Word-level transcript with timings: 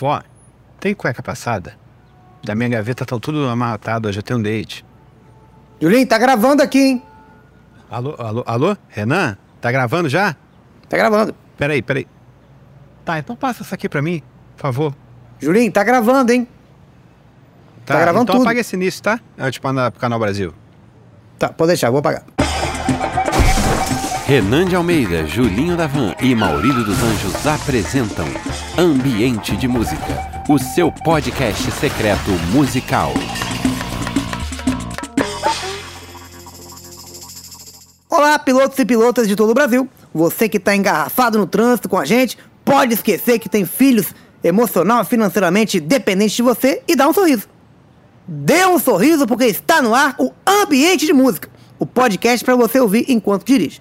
Vó, 0.00 0.22
tem 0.80 0.94
cueca 0.94 1.22
passada? 1.22 1.74
Da 2.42 2.54
minha 2.54 2.70
gaveta 2.70 3.02
estão 3.04 3.20
tudo 3.20 3.46
amarrotado, 3.46 4.08
hoje 4.08 4.18
eu 4.18 4.22
tenho 4.22 4.38
um 4.38 4.42
date. 4.42 4.82
Julinho, 5.78 6.06
tá 6.06 6.16
gravando 6.16 6.62
aqui, 6.62 6.78
hein? 6.78 7.02
Alô, 7.90 8.14
alô, 8.18 8.42
alô? 8.46 8.76
Renan? 8.88 9.36
Tá 9.60 9.70
gravando 9.70 10.08
já? 10.08 10.34
Tá 10.88 10.96
gravando. 10.96 11.34
Peraí, 11.58 11.82
peraí. 11.82 12.06
Tá, 13.04 13.18
então 13.18 13.36
passa 13.36 13.62
essa 13.62 13.74
aqui 13.74 13.90
pra 13.90 14.00
mim, 14.00 14.22
por 14.56 14.62
favor. 14.62 14.94
Julinho, 15.38 15.70
tá 15.70 15.84
gravando, 15.84 16.32
hein? 16.32 16.48
Tá, 17.84 17.92
Tá 17.96 18.00
gravando 18.00 18.22
então 18.22 18.36
tudo. 18.36 18.44
apaga 18.46 18.60
esse 18.60 18.74
início, 18.76 19.02
tá? 19.02 19.20
Antes 19.36 19.58
pra 19.58 19.68
andar 19.70 19.90
pro 19.90 20.00
Canal 20.00 20.18
Brasil. 20.18 20.54
Tá, 21.38 21.50
pode 21.50 21.68
deixar, 21.68 21.90
vou 21.90 21.98
apagar. 22.00 22.24
Renan 24.30 24.64
de 24.64 24.76
Almeida, 24.76 25.26
Julinho 25.26 25.76
Davan 25.76 26.14
e 26.22 26.36
Maurílio 26.36 26.84
dos 26.84 27.02
Anjos 27.02 27.44
apresentam 27.44 28.28
Ambiente 28.78 29.56
de 29.56 29.66
Música, 29.66 30.44
o 30.48 30.56
seu 30.56 30.92
podcast 30.92 31.68
secreto 31.72 32.30
musical. 32.52 33.12
Olá, 38.08 38.38
pilotos 38.38 38.78
e 38.78 38.86
pilotas 38.86 39.26
de 39.26 39.34
todo 39.34 39.50
o 39.50 39.54
Brasil. 39.54 39.88
Você 40.14 40.48
que 40.48 40.60
tá 40.60 40.76
engarrafado 40.76 41.36
no 41.36 41.46
trânsito 41.48 41.88
com 41.88 41.98
a 41.98 42.04
gente, 42.04 42.38
pode 42.64 42.94
esquecer 42.94 43.40
que 43.40 43.48
tem 43.48 43.64
filhos 43.64 44.14
emocional 44.44 45.02
e 45.02 45.06
financeiramente 45.06 45.80
dependentes 45.80 46.36
de 46.36 46.42
você 46.42 46.84
e 46.86 46.94
dá 46.94 47.08
um 47.08 47.12
sorriso. 47.12 47.48
Dê 48.28 48.64
um 48.64 48.78
sorriso 48.78 49.26
porque 49.26 49.46
está 49.46 49.82
no 49.82 49.92
ar 49.92 50.14
o 50.20 50.30
Ambiente 50.46 51.04
de 51.04 51.12
Música, 51.12 51.50
o 51.80 51.84
podcast 51.84 52.44
para 52.44 52.54
você 52.54 52.78
ouvir 52.78 53.06
enquanto 53.08 53.44
dirige. 53.44 53.80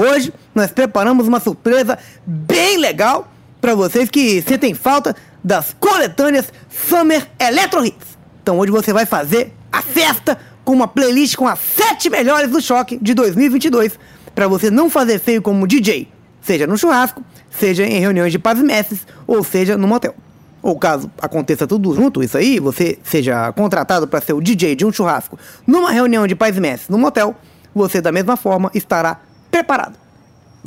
Hoje 0.00 0.32
nós 0.54 0.70
preparamos 0.70 1.28
uma 1.28 1.38
surpresa 1.38 1.98
bem 2.24 2.78
legal 2.78 3.30
para 3.60 3.74
vocês 3.74 4.08
que 4.08 4.40
sentem 4.40 4.72
falta 4.72 5.14
das 5.44 5.76
coletâneas 5.78 6.50
Summer 6.70 7.28
Electro 7.38 7.84
Hits. 7.84 8.16
Então 8.42 8.58
hoje 8.58 8.72
você 8.72 8.94
vai 8.94 9.04
fazer 9.04 9.52
a 9.70 9.82
festa 9.82 10.38
com 10.64 10.72
uma 10.72 10.88
playlist 10.88 11.36
com 11.36 11.46
as 11.46 11.58
sete 11.58 12.08
melhores 12.08 12.50
do 12.50 12.62
choque 12.62 12.98
de 12.98 13.12
2022 13.12 13.98
para 14.34 14.48
você 14.48 14.70
não 14.70 14.88
fazer 14.88 15.18
feio 15.18 15.42
como 15.42 15.66
DJ, 15.66 16.08
seja 16.40 16.66
no 16.66 16.78
churrasco, 16.78 17.22
seja 17.50 17.84
em 17.84 18.00
reuniões 18.00 18.32
de 18.32 18.38
paz 18.38 18.58
e 18.58 18.62
mestres 18.62 19.06
ou 19.26 19.44
seja 19.44 19.76
no 19.76 19.86
motel. 19.86 20.14
Ou 20.62 20.78
caso 20.78 21.10
aconteça 21.20 21.66
tudo 21.66 21.94
junto, 21.94 22.22
isso 22.22 22.38
aí, 22.38 22.58
você 22.58 22.98
seja 23.04 23.52
contratado 23.52 24.08
para 24.08 24.22
ser 24.22 24.32
o 24.32 24.40
DJ 24.40 24.76
de 24.76 24.86
um 24.86 24.92
churrasco 24.92 25.38
numa 25.66 25.90
reunião 25.90 26.26
de 26.26 26.34
pais 26.34 26.56
e 26.56 26.60
mestres 26.60 26.88
no 26.88 26.96
motel, 26.96 27.36
você 27.74 28.00
da 28.00 28.10
mesma 28.10 28.34
forma 28.34 28.70
estará 28.72 29.20
preparado. 29.50 29.96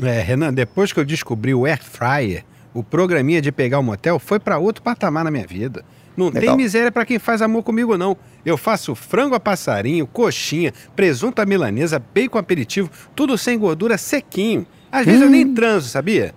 É, 0.01 0.19
Renan, 0.21 0.53
depois 0.53 0.91
que 0.91 0.99
eu 0.99 1.05
descobri 1.05 1.53
o 1.53 1.65
Air 1.65 1.81
Fryer, 1.83 2.43
o 2.73 2.83
programinha 2.83 3.41
de 3.41 3.51
pegar 3.51 3.79
o 3.79 3.83
motel 3.83 4.17
foi 4.19 4.39
pra 4.39 4.57
outro 4.57 4.81
patamar 4.83 5.23
na 5.23 5.31
minha 5.31 5.45
vida. 5.45 5.83
Não 6.15 6.31
tem 6.31 6.41
Legal. 6.41 6.57
miséria 6.57 6.91
pra 6.91 7.05
quem 7.05 7.17
faz 7.17 7.41
amor 7.41 7.63
comigo, 7.63 7.97
não. 7.97 8.15
Eu 8.45 8.55
faço 8.57 8.93
frango 8.93 9.33
a 9.35 9.39
passarinho, 9.39 10.05
coxinha, 10.05 10.71
presunto 10.95 11.41
à 11.41 11.45
milanesa, 11.45 11.99
bacon 12.13 12.37
aperitivo, 12.37 12.89
tudo 13.15 13.37
sem 13.37 13.57
gordura, 13.57 13.97
sequinho. 13.97 14.65
Às 14.91 15.05
vezes 15.05 15.21
eu 15.21 15.29
nem 15.29 15.53
transo, 15.53 15.89
sabia? 15.89 16.35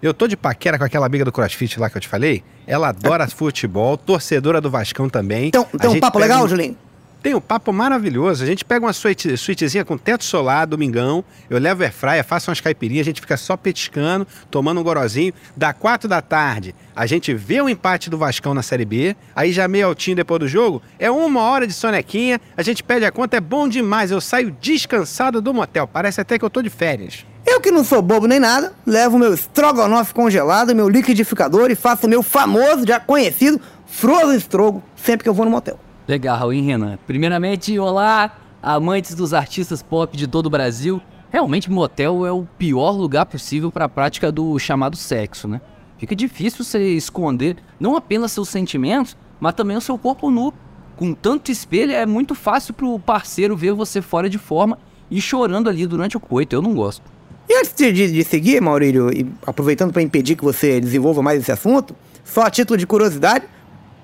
Eu 0.00 0.14
tô 0.14 0.28
de 0.28 0.36
paquera 0.36 0.78
com 0.78 0.84
aquela 0.84 1.06
amiga 1.06 1.24
do 1.24 1.32
CrossFit 1.32 1.80
lá 1.80 1.90
que 1.90 1.96
eu 1.96 2.00
te 2.00 2.06
falei. 2.06 2.44
Ela 2.64 2.90
adora 2.90 3.26
futebol, 3.30 3.96
torcedora 3.96 4.60
do 4.60 4.70
Vascão 4.70 5.08
também. 5.08 5.48
Então, 5.48 5.64
tem 5.64 5.90
um 5.90 5.98
papo 5.98 6.18
legal, 6.20 6.44
um- 6.44 6.48
Julinho? 6.48 6.76
Tem 7.22 7.34
um 7.34 7.40
papo 7.40 7.72
maravilhoso. 7.72 8.42
A 8.42 8.46
gente 8.46 8.64
pega 8.64 8.84
uma 8.84 8.92
suíte, 8.92 9.36
suítezinha 9.36 9.84
com 9.84 9.98
teto 9.98 10.24
solar, 10.24 10.66
domingão. 10.66 11.24
Eu 11.50 11.58
levo 11.58 11.82
air 11.82 11.92
fryer, 11.92 12.24
faço 12.24 12.50
umas 12.50 12.60
caipirinhas, 12.60 13.02
a 13.02 13.10
gente 13.10 13.20
fica 13.20 13.36
só 13.36 13.56
petiscando, 13.56 14.26
tomando 14.50 14.80
um 14.80 14.84
gorozinho. 14.84 15.32
Da 15.56 15.72
quatro 15.72 16.08
da 16.08 16.22
tarde, 16.22 16.74
a 16.94 17.06
gente 17.06 17.34
vê 17.34 17.60
o 17.60 17.68
empate 17.68 18.08
do 18.08 18.18
Vascão 18.18 18.54
na 18.54 18.62
Série 18.62 18.84
B. 18.84 19.16
Aí 19.34 19.52
já 19.52 19.66
meio 19.66 19.86
altinho 19.86 20.16
depois 20.16 20.40
do 20.40 20.48
jogo, 20.48 20.82
é 20.98 21.10
uma 21.10 21.42
hora 21.42 21.66
de 21.66 21.72
sonequinha. 21.72 22.40
A 22.56 22.62
gente 22.62 22.82
pede 22.82 23.04
a 23.04 23.12
conta, 23.12 23.36
é 23.36 23.40
bom 23.40 23.68
demais. 23.68 24.10
Eu 24.10 24.20
saio 24.20 24.50
descansado 24.60 25.40
do 25.40 25.52
motel. 25.52 25.86
Parece 25.86 26.20
até 26.20 26.38
que 26.38 26.44
eu 26.44 26.50
tô 26.50 26.62
de 26.62 26.70
férias. 26.70 27.26
Eu 27.46 27.60
que 27.60 27.70
não 27.70 27.82
sou 27.82 28.02
bobo 28.02 28.26
nem 28.26 28.38
nada, 28.38 28.74
levo 28.86 29.18
meu 29.18 29.32
estrogonofe 29.32 30.12
congelado, 30.12 30.74
meu 30.74 30.86
liquidificador 30.86 31.70
e 31.70 31.74
faço 31.74 32.06
meu 32.06 32.22
famoso, 32.22 32.86
já 32.86 33.00
conhecido, 33.00 33.58
Frozen 33.86 34.36
Strogo 34.36 34.82
sempre 34.94 35.24
que 35.24 35.28
eu 35.28 35.34
vou 35.34 35.46
no 35.46 35.50
motel. 35.50 35.87
Legal, 36.08 36.50
hein, 36.52 36.62
Renan? 36.62 36.98
Primeiramente, 37.06 37.78
olá, 37.78 38.34
amantes 38.62 39.14
dos 39.14 39.34
artistas 39.34 39.82
pop 39.82 40.16
de 40.16 40.26
todo 40.26 40.46
o 40.46 40.50
Brasil. 40.50 41.02
Realmente, 41.30 41.70
motel 41.70 42.24
é 42.24 42.32
o 42.32 42.46
pior 42.56 42.92
lugar 42.92 43.26
possível 43.26 43.70
para 43.70 43.84
a 43.84 43.88
prática 43.90 44.32
do 44.32 44.58
chamado 44.58 44.96
sexo, 44.96 45.46
né? 45.46 45.60
Fica 45.98 46.16
difícil 46.16 46.64
você 46.64 46.94
esconder 46.94 47.56
não 47.78 47.94
apenas 47.94 48.32
seus 48.32 48.48
sentimentos, 48.48 49.16
mas 49.38 49.52
também 49.52 49.76
o 49.76 49.80
seu 49.82 49.98
corpo 49.98 50.30
nu. 50.30 50.54
Com 50.96 51.12
tanto 51.12 51.52
espelho, 51.52 51.92
é 51.92 52.06
muito 52.06 52.34
fácil 52.34 52.72
pro 52.72 52.98
parceiro 52.98 53.54
ver 53.54 53.72
você 53.74 54.00
fora 54.00 54.30
de 54.30 54.38
forma 54.38 54.78
e 55.10 55.20
chorando 55.20 55.68
ali 55.68 55.86
durante 55.86 56.16
o 56.16 56.20
coito. 56.20 56.56
Eu 56.56 56.62
não 56.62 56.74
gosto. 56.74 57.02
E 57.48 57.54
antes 57.54 57.74
de, 57.74 57.92
de- 57.92 58.12
de 58.12 58.24
seguir, 58.24 58.60
Maurílio, 58.62 59.12
e 59.12 59.26
aproveitando 59.46 59.92
para 59.92 60.02
impedir 60.02 60.36
que 60.36 60.44
você 60.44 60.80
desenvolva 60.80 61.22
mais 61.22 61.40
esse 61.40 61.52
assunto, 61.52 61.94
só 62.24 62.42
a 62.42 62.50
título 62.50 62.78
de 62.78 62.86
curiosidade, 62.86 63.44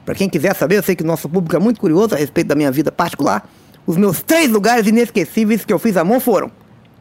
para 0.04 0.14
quem 0.14 0.28
quiser 0.28 0.54
saber, 0.54 0.76
eu 0.78 0.82
sei 0.82 0.94
que 0.94 1.02
o 1.02 1.06
nosso 1.06 1.28
público 1.28 1.56
é 1.56 1.58
muito 1.58 1.80
curioso 1.80 2.14
a 2.14 2.18
respeito 2.18 2.48
da 2.48 2.54
minha 2.54 2.70
vida 2.70 2.90
particular. 2.92 3.48
Os 3.86 3.96
meus 3.96 4.22
três 4.22 4.50
lugares 4.50 4.86
inesquecíveis 4.86 5.64
que 5.64 5.72
eu 5.72 5.78
fiz 5.78 5.96
amor 5.96 6.20
foram 6.20 6.50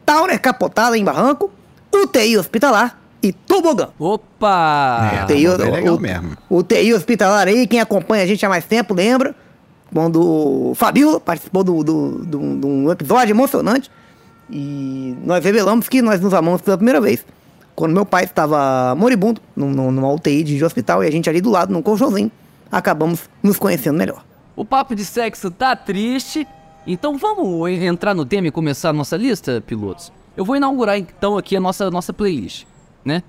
Tauner 0.04 0.40
Capotada 0.40 0.96
em 0.98 1.04
Barranco, 1.04 1.50
UTI 1.92 2.36
Hospitalar 2.36 2.98
e 3.22 3.32
Tobogã. 3.32 3.88
Opa! 3.98 5.10
É. 5.20 5.24
UTI, 5.24 5.46
é 5.46 5.56
legal 5.56 5.96
o- 5.96 6.00
mesmo. 6.00 6.36
UTI 6.50 6.92
Hospitalar 6.94 7.48
aí, 7.48 7.66
quem 7.66 7.80
acompanha 7.80 8.22
a 8.24 8.26
gente 8.26 8.44
há 8.44 8.48
mais 8.48 8.64
tempo, 8.64 8.92
lembra? 8.94 9.34
Quando 9.92 10.20
o 10.20 10.74
Fabiola 10.74 11.20
participou 11.20 11.62
do, 11.64 11.82
do, 11.84 12.10
do- 12.24 12.56
de 12.58 12.66
um 12.66 12.90
episódio 12.90 13.32
emocionante. 13.32 13.90
E 14.50 15.16
nós 15.24 15.42
revelamos 15.44 15.88
que 15.88 16.02
nós 16.02 16.20
nos 16.20 16.34
amamos 16.34 16.60
pela 16.60 16.76
primeira 16.76 17.00
vez. 17.00 17.24
Quando 17.74 17.92
meu 17.92 18.04
pai 18.04 18.24
estava 18.24 18.94
moribundo, 18.94 19.40
num- 19.56 19.70
num- 19.70 19.90
numa 19.90 20.12
UTI 20.12 20.42
de 20.44 20.62
hospital, 20.64 21.02
e 21.02 21.06
a 21.06 21.10
gente 21.10 21.30
ali 21.30 21.40
do 21.40 21.50
lado, 21.50 21.72
num 21.72 21.80
colchãozinho, 21.80 22.30
acabamos 22.78 23.28
nos 23.42 23.58
conhecendo 23.58 23.96
melhor. 23.98 24.24
O 24.56 24.64
papo 24.64 24.94
de 24.94 25.04
sexo 25.04 25.50
tá 25.50 25.74
triste, 25.76 26.46
então 26.86 27.16
vamos 27.16 27.68
en- 27.70 27.84
entrar 27.86 28.14
no 28.14 28.24
tema 28.24 28.48
e 28.48 28.50
começar 28.50 28.90
a 28.90 28.92
nossa 28.92 29.16
lista, 29.16 29.62
pilotos? 29.66 30.12
Eu 30.36 30.44
vou 30.44 30.56
inaugurar 30.56 30.98
então 30.98 31.36
aqui 31.38 31.56
a 31.56 31.60
nossa, 31.60 31.90
nossa 31.90 32.12
playlist, 32.12 32.64
né? 33.04 33.22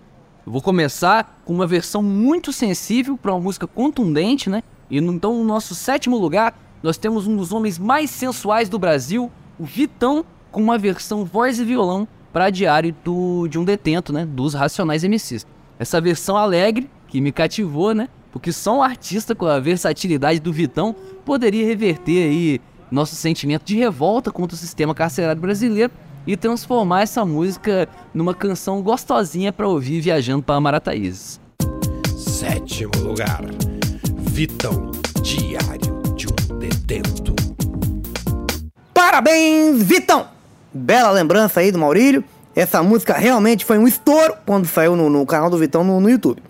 Eu 0.46 0.52
vou 0.52 0.62
começar 0.62 1.42
com 1.46 1.54
uma 1.54 1.66
versão 1.66 2.02
muito 2.04 2.52
sensível 2.54 3.18
para 3.18 3.32
uma 3.34 3.40
música 3.42 3.66
contundente, 3.68 4.50
né? 4.50 4.64
E 4.90 4.98
então 4.98 5.36
no 5.36 5.44
nosso 5.44 5.74
sétimo 5.74 6.18
lugar, 6.18 6.58
nós 6.84 6.98
temos 6.98 7.26
um 7.26 7.36
dos 7.36 7.52
homens 7.52 7.80
mais 7.80 8.10
sensuais 8.12 8.70
do 8.70 8.78
Brasil, 8.78 9.32
o 9.60 9.64
Vitão, 9.66 10.24
com 10.52 10.62
uma 10.62 10.78
versão 10.78 11.26
voz 11.26 11.60
e 11.60 11.66
violão 11.66 12.08
para 12.32 12.50
diário 12.50 12.96
do, 13.04 13.48
de 13.48 13.58
um 13.58 13.64
detento, 13.64 14.12
né? 14.14 14.26
Dos 14.26 14.54
Racionais 14.54 15.04
MCs. 15.04 15.48
Essa 15.80 16.00
versão 16.00 16.38
alegre, 16.38 16.90
que 17.08 17.20
me 17.22 17.32
cativou, 17.32 17.94
né? 17.96 18.08
Porque 18.36 18.52
só 18.52 18.80
um 18.80 18.84
artista 18.84 19.34
com 19.34 19.46
a 19.46 19.62
versatilidade 19.62 20.42
do 20.42 20.52
Vitão 20.52 20.94
poderia 21.24 21.66
reverter 21.66 22.22
aí 22.26 22.62
nosso 22.92 23.16
sentimento 23.16 23.64
de 23.64 23.78
revolta 23.78 24.30
contra 24.30 24.56
o 24.56 24.58
sistema 24.60 24.94
carcerário 24.94 25.42
brasileiro 25.42 25.90
e 26.28 26.36
transformar 26.36 27.04
essa 27.04 27.24
música 27.24 27.88
numa 28.14 28.34
canção 28.34 28.82
gostosinha 28.82 29.54
para 29.54 29.70
ouvir 29.70 30.02
viajando 30.02 30.44
para 30.44 30.60
Marataízes. 30.60 31.40
Sétimo 32.18 32.92
lugar. 32.98 33.42
Vitão, 34.18 34.92
Diário 35.22 36.04
de 36.18 36.28
um 36.28 36.60
Detento. 36.60 37.34
Parabéns, 38.94 39.82
Vitão! 39.82 40.28
Bela 40.74 41.10
lembrança 41.10 41.62
aí 41.62 41.72
do 41.72 41.80
Maurílio. 41.80 42.22
Essa 42.54 42.84
música 42.84 43.14
realmente 43.14 43.64
foi 43.64 43.78
um 43.78 43.88
estouro 43.88 44.36
quando 44.46 44.66
saiu 44.66 44.94
no, 44.98 45.10
no 45.10 45.26
canal 45.26 45.50
do 45.50 45.58
Vitão 45.58 45.86
no, 45.86 46.02
no 46.02 46.10
YouTube. 46.10 46.44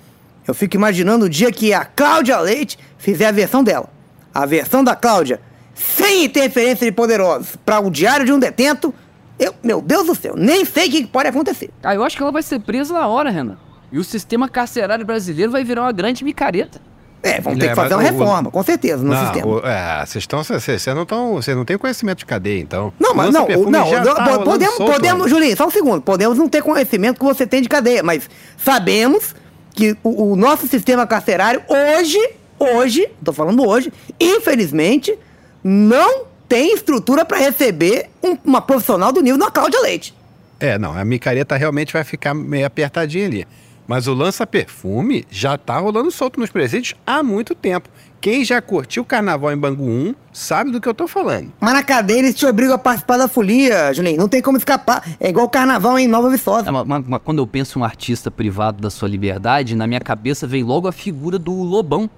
Eu 0.48 0.54
fico 0.54 0.76
imaginando 0.76 1.26
o 1.26 1.30
dia 1.30 1.52
que 1.52 1.74
a 1.74 1.84
Cláudia 1.86 2.40
Leite 2.40 2.78
fizer 2.98 3.28
a 3.28 3.32
versão 3.32 3.64
dela. 3.64 3.90
A 4.34 4.46
versão 4.46 4.84
da 4.84 4.96
Cláudia, 4.96 5.40
sem 5.74 6.26
interferência 6.26 6.86
de 6.86 6.92
poderosos, 6.92 7.56
para 7.66 7.80
o 7.80 7.90
Diário 7.90 8.26
de 8.26 8.32
um 8.34 8.40
Detento. 8.40 8.94
Eu, 9.40 9.54
meu 9.64 9.82
Deus 9.82 10.06
do 10.08 10.16
céu, 10.16 10.34
nem 10.38 10.64
sei 10.64 10.88
o 10.88 10.92
que 10.92 11.08
pode 11.08 11.28
acontecer. 11.30 11.70
Ah, 11.84 11.94
eu 11.96 12.04
acho 12.04 12.16
que 12.16 12.22
ela 12.24 12.32
vai 12.32 12.44
ser 12.44 12.60
presa 12.62 12.94
na 12.94 13.08
hora, 13.08 13.30
Renan. 13.30 13.58
E 13.92 13.98
o 14.00 14.04
sistema 14.04 14.48
carcerário 14.48 15.06
brasileiro 15.06 15.52
vai 15.52 15.64
virar 15.64 15.82
uma 15.84 15.92
grande 15.92 16.24
micareta. 16.24 16.80
É, 17.24 17.42
vamos 17.42 17.58
ter 17.60 17.66
É, 17.66 17.70
que 17.70 17.76
fazer 17.76 17.96
uma 17.96 18.04
o- 18.04 18.06
reforma, 18.06 18.52
com 18.52 18.62
certeza, 18.62 19.02
no 19.04 19.10
Não, 19.12 19.24
sistema. 19.24 19.48
o- 19.48 19.60
é, 19.66 20.06
vocês 20.06 20.22
estão, 20.24 20.44
vocês 20.44 20.86
não 20.88 21.02
estão, 21.04 21.34
vocês 21.34 21.58
não 21.58 21.66
têm 21.66 21.76
conhecimento 21.78 22.20
de 22.20 22.26
cadeia, 22.26 22.62
então. 22.62 22.94
Não, 23.00 23.16
mas 23.16 23.34
não, 23.34 23.46
perfume 23.46 23.72
não, 23.72 23.90
não, 23.92 24.14
tá 24.16 24.40
podemos, 24.40 24.76
solto, 24.76 24.92
podemos. 24.94 25.30
Julinho, 25.30 25.58
só 25.58 25.66
um 25.66 25.72
segundo, 25.72 26.02
podemos 26.04 26.38
não 26.38 26.48
ter 26.48 26.62
conhecimento 26.62 27.18
que 27.20 27.26
você 27.26 27.48
tem 27.48 27.64
de 27.64 27.68
cadeia, 27.70 28.04
mas 28.04 28.30
sabemos 28.58 29.34
que 29.76 29.96
o, 30.04 30.32
o 30.32 30.36
nosso 30.36 30.68
sistema 30.68 31.06
carcerário 31.06 31.62
hoje, 31.68 32.18
hoje, 32.58 33.08
tô 33.24 33.34
falando 33.34 33.68
hoje, 33.68 33.92
infelizmente, 34.20 35.18
não 35.64 36.24
tem 36.48 36.74
estrutura 36.74 37.26
para 37.26 37.38
receber 37.38 38.08
um- 38.24 38.38
uma 38.46 38.62
profissional 38.62 39.12
do 39.12 39.22
nível 39.22 39.40
da 39.40 39.50
Cláudia 39.52 39.82
Leite. 39.82 40.14
É, 40.60 40.78
não, 40.78 40.98
a 40.98 41.04
micareta 41.04 41.56
realmente 41.58 41.92
vai 41.92 42.04
ficar 42.04 42.34
meio 42.34 42.66
apertadinha 42.66 43.26
ali. 43.26 43.48
Mas 43.88 44.08
o 44.08 44.14
lança-perfume 44.14 45.26
já 45.30 45.58
tá 45.58 45.78
rolando 45.78 46.10
solto 46.10 46.40
nos 46.40 46.50
presídios 46.50 46.96
há 47.06 47.22
muito 47.22 47.54
tempo. 47.54 47.88
Quem 48.20 48.44
já 48.44 48.60
curtiu 48.60 49.04
o 49.04 49.06
carnaval 49.06 49.52
em 49.52 49.58
Bangu 49.58 49.84
1 49.88 50.16
sabe 50.34 50.72
do 50.72 50.82
que 50.82 50.90
eu 50.90 50.94
tô 50.96 51.08
falando. 51.08 51.54
Mas 51.60 51.74
na 51.74 51.84
cadeia 51.84 52.18
eles 52.20 52.34
te 52.34 52.46
obrigam 52.48 52.74
a 52.74 52.78
participar 52.80 53.18
da 53.18 53.28
folia, 53.28 53.94
Julinho. 53.94 54.18
Não 54.18 54.28
tem 54.28 54.42
como 54.42 54.58
escapar. 54.58 55.08
É 55.20 55.30
igual 55.30 55.46
o 55.46 55.50
carnaval 55.50 56.00
em 56.00 56.08
Nova 56.08 56.30
Viçosa. 56.32 56.68
É, 56.68 56.72
mas- 56.72 56.88
mas- 56.88 57.04
mas 57.08 57.22
quando 57.24 57.38
eu 57.38 57.46
penso 57.46 57.78
em 57.78 57.82
um 57.84 57.86
artista 57.86 58.32
privado 58.32 58.82
da 58.82 58.90
sua 58.90 59.08
liberdade, 59.08 59.76
na 59.76 59.86
minha 59.86 60.00
cabeça 60.00 60.48
vem 60.48 60.64
logo 60.64 60.88
a 60.88 60.92
figura 60.92 61.38
do 61.38 61.54
Lobão. 61.54 62.10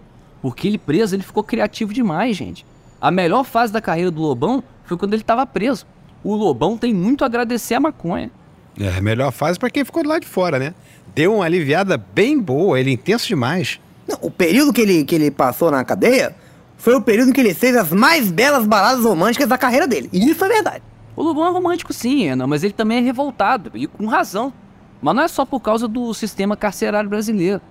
Porque 0.42 0.68
ele 0.68 0.78
preso, 0.78 1.16
ele 1.16 1.24
ficou 1.24 1.44
criativo 1.44 1.94
demais, 1.94 2.38
gente. 2.38 2.66
A 3.02 3.12
melhor 3.12 3.44
fase 3.44 3.74
da 3.74 3.82
carreira 3.82 4.10
do 4.12 4.22
Lobão 4.22 4.64
foi 4.86 4.96
quando 4.96 5.14
ele 5.14 5.24
tava 5.24 5.46
preso. 5.46 5.86
O 6.24 6.34
Lobão 6.36 6.78
tem 6.78 6.94
muito 6.94 7.24
a 7.24 7.28
agradecer 7.28 7.74
a 7.76 7.80
maconha. 7.82 8.32
É, 8.80 8.96
a 8.98 9.02
melhor 9.02 9.32
fase 9.32 9.58
pra 9.60 9.70
quem 9.70 9.84
ficou 9.84 10.04
do 10.04 10.10
lado 10.10 10.22
de 10.22 10.28
fora, 10.28 10.58
né? 10.60 10.74
Deu 11.18 11.34
uma 11.34 11.46
aliviada 11.46 11.98
bem 11.98 12.40
boa, 12.40 12.80
ele 12.80 12.92
é 12.92 12.94
intenso 12.94 13.28
demais. 13.28 13.80
Não, 14.08 14.20
o 14.22 14.30
período 14.30 14.72
que 14.72 14.82
ele, 14.82 15.04
que 15.04 15.16
ele 15.16 15.32
passou 15.32 15.72
na 15.72 15.84
cadeia 15.84 16.36
foi 16.78 16.94
o 16.94 17.02
período 17.02 17.32
em 17.32 17.34
que 17.34 17.42
ele 17.42 17.56
fez 17.56 17.76
as 17.76 17.92
mais 17.92 18.30
belas 18.30 18.68
baladas 18.68 19.04
românticas 19.04 19.50
da 19.50 19.58
carreira 19.58 19.88
dele. 19.88 20.12
E 20.14 20.30
isso 20.30 20.46
é 20.46 20.48
verdade. 20.48 20.84
O 21.16 21.24
Lobão 21.24 21.48
é 21.48 21.50
romântico 21.50 21.92
sim, 21.92 22.28
Ana, 22.28 22.46
mas 22.46 22.64
ele 22.64 22.74
também 22.74 23.00
é 23.00 23.02
revoltado, 23.02 23.72
e 23.74 23.88
com 23.88 24.06
razão. 24.06 24.54
Mas 25.02 25.16
não 25.16 25.24
é 25.24 25.28
só 25.28 25.44
por 25.44 25.60
causa 25.60 25.88
do 25.88 26.14
sistema 26.14 26.56
carcerário 26.56 27.10
brasileiro. 27.10 27.62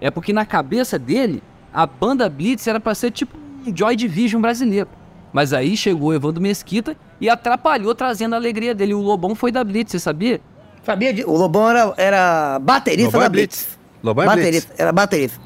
É 0.00 0.10
porque 0.10 0.32
na 0.32 0.44
cabeça 0.44 0.98
dele, 0.98 1.44
a 1.72 1.86
banda 1.86 2.28
Blitz 2.28 2.66
era 2.66 2.80
pra 2.80 2.92
ser 2.92 3.12
tipo 3.12 3.36
um 3.64 3.72
Joy 3.72 3.94
Division 3.94 4.42
brasileiro. 4.42 4.88
Mas 5.32 5.52
aí 5.52 5.76
chegou 5.76 6.08
o 6.08 6.12
Evandro 6.12 6.42
Mesquita 6.42 6.96
e 7.20 7.30
atrapalhou 7.30 7.94
trazendo 7.94 8.32
a 8.32 8.36
alegria 8.36 8.74
dele. 8.74 8.94
O 8.94 9.00
Lobão 9.00 9.36
foi 9.36 9.52
da 9.52 9.62
Blitz, 9.62 9.92
você 9.92 10.00
sabia? 10.00 10.40
Sabia 10.84 11.12
disso? 11.12 11.28
O 11.30 11.36
Lobão 11.36 11.68
era, 11.70 11.94
era 11.96 12.58
baterista 12.58 13.06
Lobão 13.08 13.20
da 13.20 13.26
é 13.26 13.28
Blitz. 13.28 13.56
Blitz. 13.58 13.78
Lobão 14.02 14.24
é 14.24 14.26
baterista, 14.26 14.74
Era 14.78 14.92
baterista. 14.92 15.38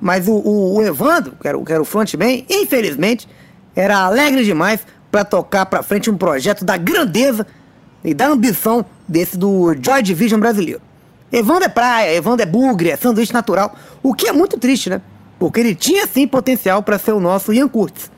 Mas 0.00 0.28
o, 0.28 0.32
o, 0.32 0.74
o 0.76 0.82
Evandro, 0.82 1.32
que 1.40 1.48
era, 1.48 1.58
o- 1.58 1.64
que 1.64 1.72
era 1.72 1.82
o 1.82 1.84
frontman, 1.84 2.44
infelizmente, 2.48 3.28
era 3.74 3.98
alegre 4.04 4.44
demais 4.44 4.86
pra 5.10 5.24
tocar 5.24 5.66
pra 5.66 5.82
frente 5.82 6.10
um 6.10 6.16
projeto 6.16 6.64
da 6.64 6.76
grandeza 6.76 7.46
e 8.04 8.12
da 8.14 8.28
ambição 8.28 8.84
desse 9.08 9.36
do 9.36 9.74
Joy 9.82 10.02
Division 10.02 10.38
brasileiro. 10.38 10.80
Evandro 11.32 11.64
é 11.64 11.68
praia, 11.68 12.14
Evandro 12.14 12.42
é 12.42 12.46
bugre, 12.46 12.90
é 12.90 12.96
sanduíche 12.96 13.32
natural. 13.32 13.74
O 14.02 14.14
que 14.14 14.28
é 14.28 14.32
muito 14.32 14.58
triste, 14.58 14.88
né? 14.90 15.00
Porque 15.38 15.58
ele 15.60 15.74
tinha 15.74 16.06
sim 16.06 16.26
potencial 16.28 16.82
pra 16.82 16.98
ser 16.98 17.12
o 17.12 17.20
nosso 17.20 17.52
Ian 17.52 17.68
Curtis. 17.68 18.10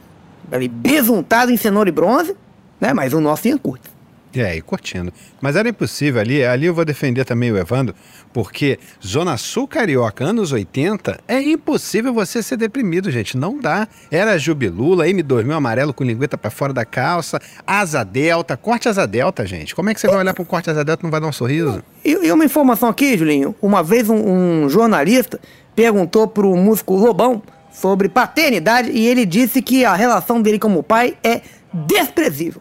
Ele 0.53 0.69
besuntado 0.69 1.51
em 1.51 1.57
cenoura 1.57 1.89
e 1.89 1.93
bronze, 1.93 2.37
né? 2.81 2.93
Mas 2.93 3.13
o 3.15 3.21
nosso 3.21 3.49
Ian 3.49 3.59
Curtis. 3.59 3.91
É, 4.35 4.57
e 4.57 4.61
curtindo. 4.61 5.13
Mas 5.41 5.57
era 5.57 5.69
impossível 5.69 6.21
ali, 6.21 6.45
ali 6.45 6.67
eu 6.67 6.75
vou 6.75 6.85
defender 6.85 7.25
também 7.25 7.51
o 7.51 7.57
Evandro, 7.57 7.95
porque 8.33 8.79
Zona 9.05 9.37
Sul 9.37 9.67
Carioca, 9.67 10.25
anos 10.25 10.53
80, 10.53 11.19
é 11.27 11.41
impossível 11.41 12.13
você 12.13 12.43
ser 12.43 12.57
deprimido, 12.57 13.11
gente. 13.11 13.37
Não 13.37 13.59
dá. 13.59 13.89
Era 14.11 14.39
Jubilula, 14.39 15.07
M2000 15.07 15.53
amarelo 15.53 15.95
com 15.95 16.05
lingueta 16.05 16.37
pra 16.37 16.51
fora 16.51 16.73
da 16.73 16.85
calça, 16.85 17.41
asa 17.67 18.05
delta, 18.05 18.57
corte 18.57 18.89
asa 18.89 19.07
delta, 19.07 19.47
gente. 19.47 19.75
Como 19.75 19.89
é 19.89 19.95
que 19.95 20.01
você 20.01 20.07
vai 20.07 20.19
olhar 20.19 20.35
pra 20.35 20.43
um 20.43 20.47
corte 20.47 20.69
asa 20.69 20.85
delta 20.85 21.03
e 21.03 21.05
não 21.05 21.11
vai 21.11 21.21
dar 21.21 21.29
um 21.29 21.33
sorriso? 21.33 21.83
E, 22.05 22.27
e 22.27 22.33
uma 22.33 22.45
informação 22.45 22.89
aqui, 22.89 23.17
Julinho. 23.17 23.55
Uma 23.63 23.83
vez 23.83 24.11
um, 24.11 24.65
um 24.65 24.69
jornalista 24.69 25.41
perguntou 25.75 26.29
pro 26.29 26.55
músico 26.55 26.95
Lobão 26.97 27.43
sobre 27.73 28.09
paternidade 28.09 28.91
e 28.91 29.07
ele 29.07 29.25
disse 29.25 29.63
que 29.63 29.85
a 29.85 29.95
relação 29.95 30.43
dele 30.43 30.59
como 30.59 30.83
pai 30.83 31.17
é 31.23 31.41
desprezível. 31.73 32.61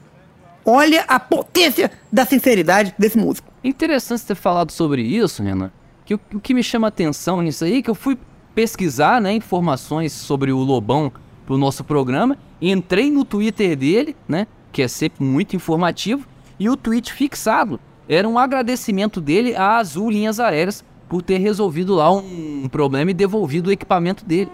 Olha 0.69 1.06
a 1.08 1.18
potência 1.18 1.90
da 2.12 2.25
sinceridade 2.25 2.94
desse 3.00 3.18
músico. 3.18 3.50
Interessante 3.64 4.19
você 4.19 4.28
ter 4.28 4.36
falado 4.36 4.69
sobre 4.69 5.02
isso, 5.02 5.42
Renan. 5.42 5.72
Que 6.04 6.14
o, 6.14 6.19
o 6.34 6.42
que 6.42 6.54
me 6.54 6.62
chama 6.62 6.88
atenção 6.90 7.42
nisso 7.42 7.64
aí 7.64 7.78
é 7.78 7.81
que 7.81 7.90
eu 7.90 7.96
fui 7.96 8.18
pesquisar 8.54 9.22
né, 9.22 9.31
informações 9.34 10.12
sobre 10.12 10.52
o 10.52 10.58
Lobão 10.58 11.10
pro 11.46 11.58
nosso 11.58 11.86
programa. 11.86 12.38
Entrei 12.62 13.10
no 13.10 13.24
Twitter 13.24 13.78
dele, 13.78 14.14
né? 14.28 14.46
Que 14.74 14.81
é 14.81 14.90
sempre 14.90 15.24
muito 15.24 15.56
informativo. 15.56 16.28
E 16.60 16.70
o 16.70 16.75
tweet 16.75 17.13
fixado 17.13 17.80
era 18.10 18.28
um 18.28 18.38
agradecimento 18.38 19.22
dele 19.22 19.56
à 19.56 19.78
Azul 19.78 20.12
Linhas 20.12 20.38
Aéreas 20.38 20.84
por 21.08 21.22
ter 21.22 21.38
resolvido 21.38 21.96
lá 21.96 22.12
um 22.12 22.68
problema 22.70 23.12
e 23.12 23.13
devolvido 23.13 23.70
o 23.70 23.72
equipamento 23.72 24.25
dele. 24.25 24.52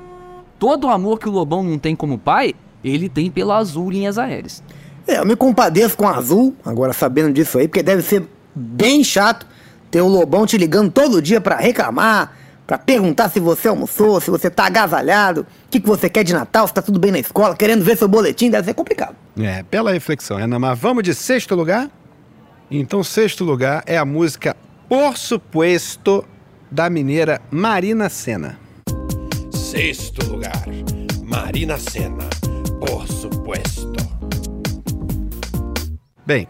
Todo 0.59 0.85
o 0.85 0.91
amor 0.91 1.17
que 1.17 1.27
o 1.27 1.31
Lobão 1.31 1.63
não 1.63 1.79
tem 1.79 1.95
como 1.95 2.19
pai, 2.19 2.53
ele 2.83 3.09
tem 3.09 3.31
pela 3.31 3.57
Azul 3.57 3.89
Linhas 3.89 4.19
Aéreas. 4.19 4.61
É, 5.07 5.19
eu 5.19 5.25
me 5.25 5.35
compadeço 5.35 5.97
com 5.97 6.07
a 6.07 6.15
Azul, 6.15 6.55
agora 6.65 6.93
sabendo 6.93 7.33
disso 7.33 7.57
aí, 7.57 7.67
porque 7.67 7.83
deve 7.83 8.01
ser 8.01 8.23
bem 8.55 9.03
chato 9.03 9.45
ter 9.91 10.01
o 10.01 10.07
Lobão 10.07 10.45
te 10.45 10.57
ligando 10.57 10.91
todo 10.91 11.21
dia 11.21 11.39
pra 11.39 11.57
reclamar, 11.57 12.35
pra 12.65 12.79
perguntar 12.79 13.29
se 13.29 13.39
você 13.39 13.67
almoçou, 13.67 14.19
se 14.19 14.31
você 14.31 14.49
tá 14.49 14.65
agasalhado, 14.65 15.41
o 15.41 15.45
que, 15.69 15.79
que 15.79 15.87
você 15.87 16.09
quer 16.09 16.23
de 16.23 16.33
Natal, 16.33 16.67
se 16.67 16.73
tá 16.73 16.81
tudo 16.81 16.99
bem 16.99 17.11
na 17.11 17.19
escola, 17.19 17.55
querendo 17.55 17.83
ver 17.83 17.95
seu 17.95 18.07
boletim, 18.07 18.49
deve 18.49 18.65
ser 18.65 18.73
complicado. 18.73 19.15
É, 19.39 19.61
bela 19.63 19.91
reflexão, 19.91 20.37
Renan. 20.37 20.57
Mas 20.57 20.79
vamos 20.79 21.03
de 21.03 21.13
sexto 21.13 21.53
lugar? 21.53 21.91
Então, 22.71 23.03
sexto 23.03 23.43
lugar 23.43 23.83
é 23.85 23.97
a 23.97 24.05
música 24.05 24.55
Por 24.89 25.15
Supuesto, 25.15 26.25
da 26.71 26.89
mineira 26.89 27.39
Marina 27.51 28.09
Senna. 28.09 28.57
Sexto 29.51 30.27
lugar, 30.27 30.65
Marina 31.23 31.77
Senna, 31.77 32.27
por 32.79 33.07
supuesto. 33.07 33.62
Bem, 36.25 36.47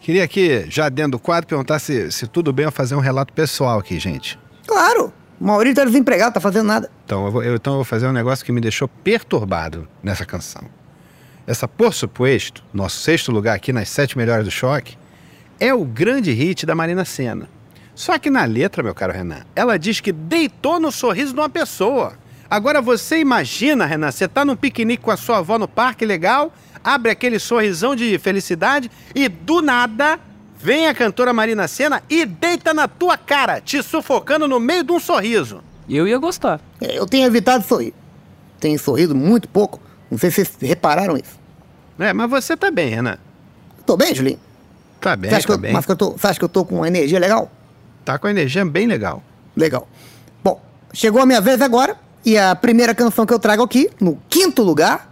queria 0.00 0.24
aqui, 0.24 0.64
já 0.68 0.88
dentro 0.88 1.12
do 1.12 1.18
quadro, 1.18 1.46
perguntar 1.48 1.78
se, 1.78 2.10
se 2.12 2.26
tudo 2.26 2.52
bem 2.52 2.64
eu 2.64 2.72
fazer 2.72 2.94
um 2.94 3.00
relato 3.00 3.32
pessoal 3.32 3.78
aqui, 3.78 3.98
gente. 3.98 4.38
Claro, 4.66 5.12
o 5.40 5.44
Maurício 5.44 5.76
tá 5.76 5.84
desempregado, 5.84 6.34
tá 6.34 6.40
fazendo 6.40 6.66
nada. 6.66 6.90
Então 7.04 7.24
eu, 7.26 7.32
vou, 7.32 7.42
eu- 7.42 7.56
então 7.56 7.72
eu 7.74 7.76
vou 7.78 7.84
fazer 7.84 8.06
um 8.06 8.12
negócio 8.12 8.44
que 8.44 8.52
me 8.52 8.60
deixou 8.60 8.86
perturbado 8.88 9.88
nessa 10.02 10.24
canção. 10.24 10.62
Essa 11.46 11.66
Por 11.66 11.92
Suposto, 11.92 12.62
nosso 12.72 12.98
sexto 13.00 13.32
lugar 13.32 13.56
aqui 13.56 13.72
nas 13.72 13.88
sete 13.88 14.16
melhores 14.16 14.44
do 14.44 14.50
choque, 14.50 14.96
é 15.58 15.74
o 15.74 15.84
grande 15.84 16.32
hit 16.32 16.64
da 16.64 16.74
Marina 16.74 17.04
Senna. 17.04 17.48
Só 17.94 18.16
que 18.18 18.30
na 18.30 18.44
letra, 18.44 18.82
meu 18.82 18.94
caro 18.94 19.12
Renan, 19.12 19.42
ela 19.54 19.76
diz 19.78 20.00
que 20.00 20.12
deitou 20.12 20.78
no 20.80 20.90
sorriso 20.92 21.34
de 21.34 21.40
uma 21.40 21.50
pessoa. 21.50 22.14
Agora 22.48 22.80
você 22.80 23.18
imagina, 23.18 23.84
Renan, 23.84 24.10
você 24.12 24.28
tá 24.28 24.44
num 24.44 24.54
piquenique 24.56 25.02
com 25.02 25.10
a 25.10 25.16
sua 25.16 25.38
avó 25.38 25.58
no 25.58 25.66
parque 25.66 26.06
legal, 26.06 26.52
abre 26.84 27.10
aquele 27.10 27.38
sorrisão 27.38 27.94
de 27.94 28.18
felicidade 28.18 28.90
e 29.14 29.28
do 29.28 29.62
nada 29.62 30.18
vem 30.58 30.86
a 30.86 30.94
cantora 30.94 31.32
Marina 31.32 31.66
Senna 31.66 32.02
e 32.08 32.24
deita 32.24 32.72
na 32.72 32.86
tua 32.86 33.16
cara, 33.18 33.60
te 33.60 33.82
sufocando 33.82 34.46
no 34.46 34.60
meio 34.60 34.84
de 34.84 34.92
um 34.92 35.00
sorriso. 35.00 35.62
Eu 35.88 36.06
ia 36.06 36.18
gostar. 36.18 36.60
É, 36.80 36.98
Eu 36.98 37.06
tenho 37.06 37.26
evitado 37.26 37.64
sorrir. 37.64 37.92
Tenho 38.60 38.78
sorrido 38.78 39.14
muito 39.14 39.48
pouco. 39.48 39.80
Não 40.10 40.16
sei 40.16 40.30
se 40.30 40.44
vocês 40.44 40.56
repararam 40.60 41.16
isso. 41.16 41.40
É, 41.98 42.12
mas 42.12 42.30
você 42.30 42.56
tá 42.56 42.70
bem, 42.70 42.88
Renan. 42.90 43.18
Tô 43.84 43.96
bem, 43.96 44.14
Julinho? 44.14 44.38
Tá 45.00 45.16
bem, 45.16 45.30
tá 45.30 45.40
eu, 45.48 45.58
bem. 45.58 45.72
mas 45.72 45.84
que 45.84 45.90
eu 45.90 45.96
tô, 45.96 46.12
você 46.12 46.28
acha 46.28 46.38
que 46.38 46.44
eu 46.44 46.48
tô 46.48 46.64
com 46.64 46.76
uma 46.76 46.86
energia 46.86 47.18
legal? 47.18 47.50
Tá 48.04 48.18
com 48.18 48.28
energia 48.28 48.64
bem 48.64 48.86
legal. 48.86 49.22
Legal. 49.56 49.88
Bom, 50.44 50.62
chegou 50.92 51.20
a 51.20 51.26
minha 51.26 51.40
vez 51.40 51.60
agora. 51.60 51.96
E 52.24 52.38
a 52.38 52.54
primeira 52.54 52.94
canção 52.94 53.26
que 53.26 53.34
eu 53.34 53.38
trago 53.38 53.64
aqui, 53.64 53.90
no 54.00 54.16
quinto 54.28 54.62
lugar, 54.62 55.11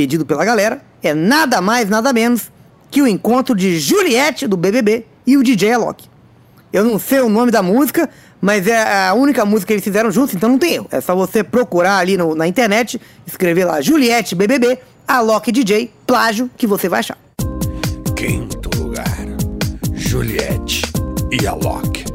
pedido 0.00 0.24
pela 0.24 0.46
galera, 0.46 0.80
é 1.02 1.12
nada 1.12 1.60
mais, 1.60 1.90
nada 1.90 2.10
menos 2.10 2.50
que 2.90 3.02
o 3.02 3.06
encontro 3.06 3.54
de 3.54 3.78
Juliette 3.78 4.46
do 4.46 4.56
BBB 4.56 5.04
e 5.26 5.36
o 5.36 5.42
DJ 5.42 5.74
Alok. 5.74 6.08
Eu 6.72 6.84
não 6.84 6.98
sei 6.98 7.20
o 7.20 7.28
nome 7.28 7.50
da 7.52 7.62
música, 7.62 8.08
mas 8.40 8.66
é 8.66 9.08
a 9.08 9.12
única 9.12 9.44
música 9.44 9.66
que 9.66 9.72
eles 9.74 9.84
fizeram 9.84 10.10
juntos, 10.10 10.34
então 10.34 10.48
não 10.48 10.58
tem 10.58 10.72
erro. 10.76 10.86
É 10.90 11.02
só 11.02 11.14
você 11.14 11.44
procurar 11.44 11.98
ali 11.98 12.16
no- 12.16 12.34
na 12.34 12.48
internet, 12.48 12.98
escrever 13.26 13.66
lá 13.66 13.82
Juliette 13.82 14.34
BBB, 14.34 14.78
Alok 15.06 15.52
DJ, 15.52 15.92
plágio, 16.06 16.50
que 16.56 16.66
você 16.66 16.88
vai 16.88 17.00
achar. 17.00 17.18
Quinto 18.16 18.70
lugar, 18.82 19.04
Juliette 19.92 20.80
e 21.30 21.46
Alok. 21.46 22.06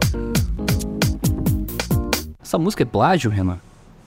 Essa 2.43 2.57
música 2.57 2.81
é 2.81 2.85
plágio, 2.87 3.29
Renan? 3.29 3.59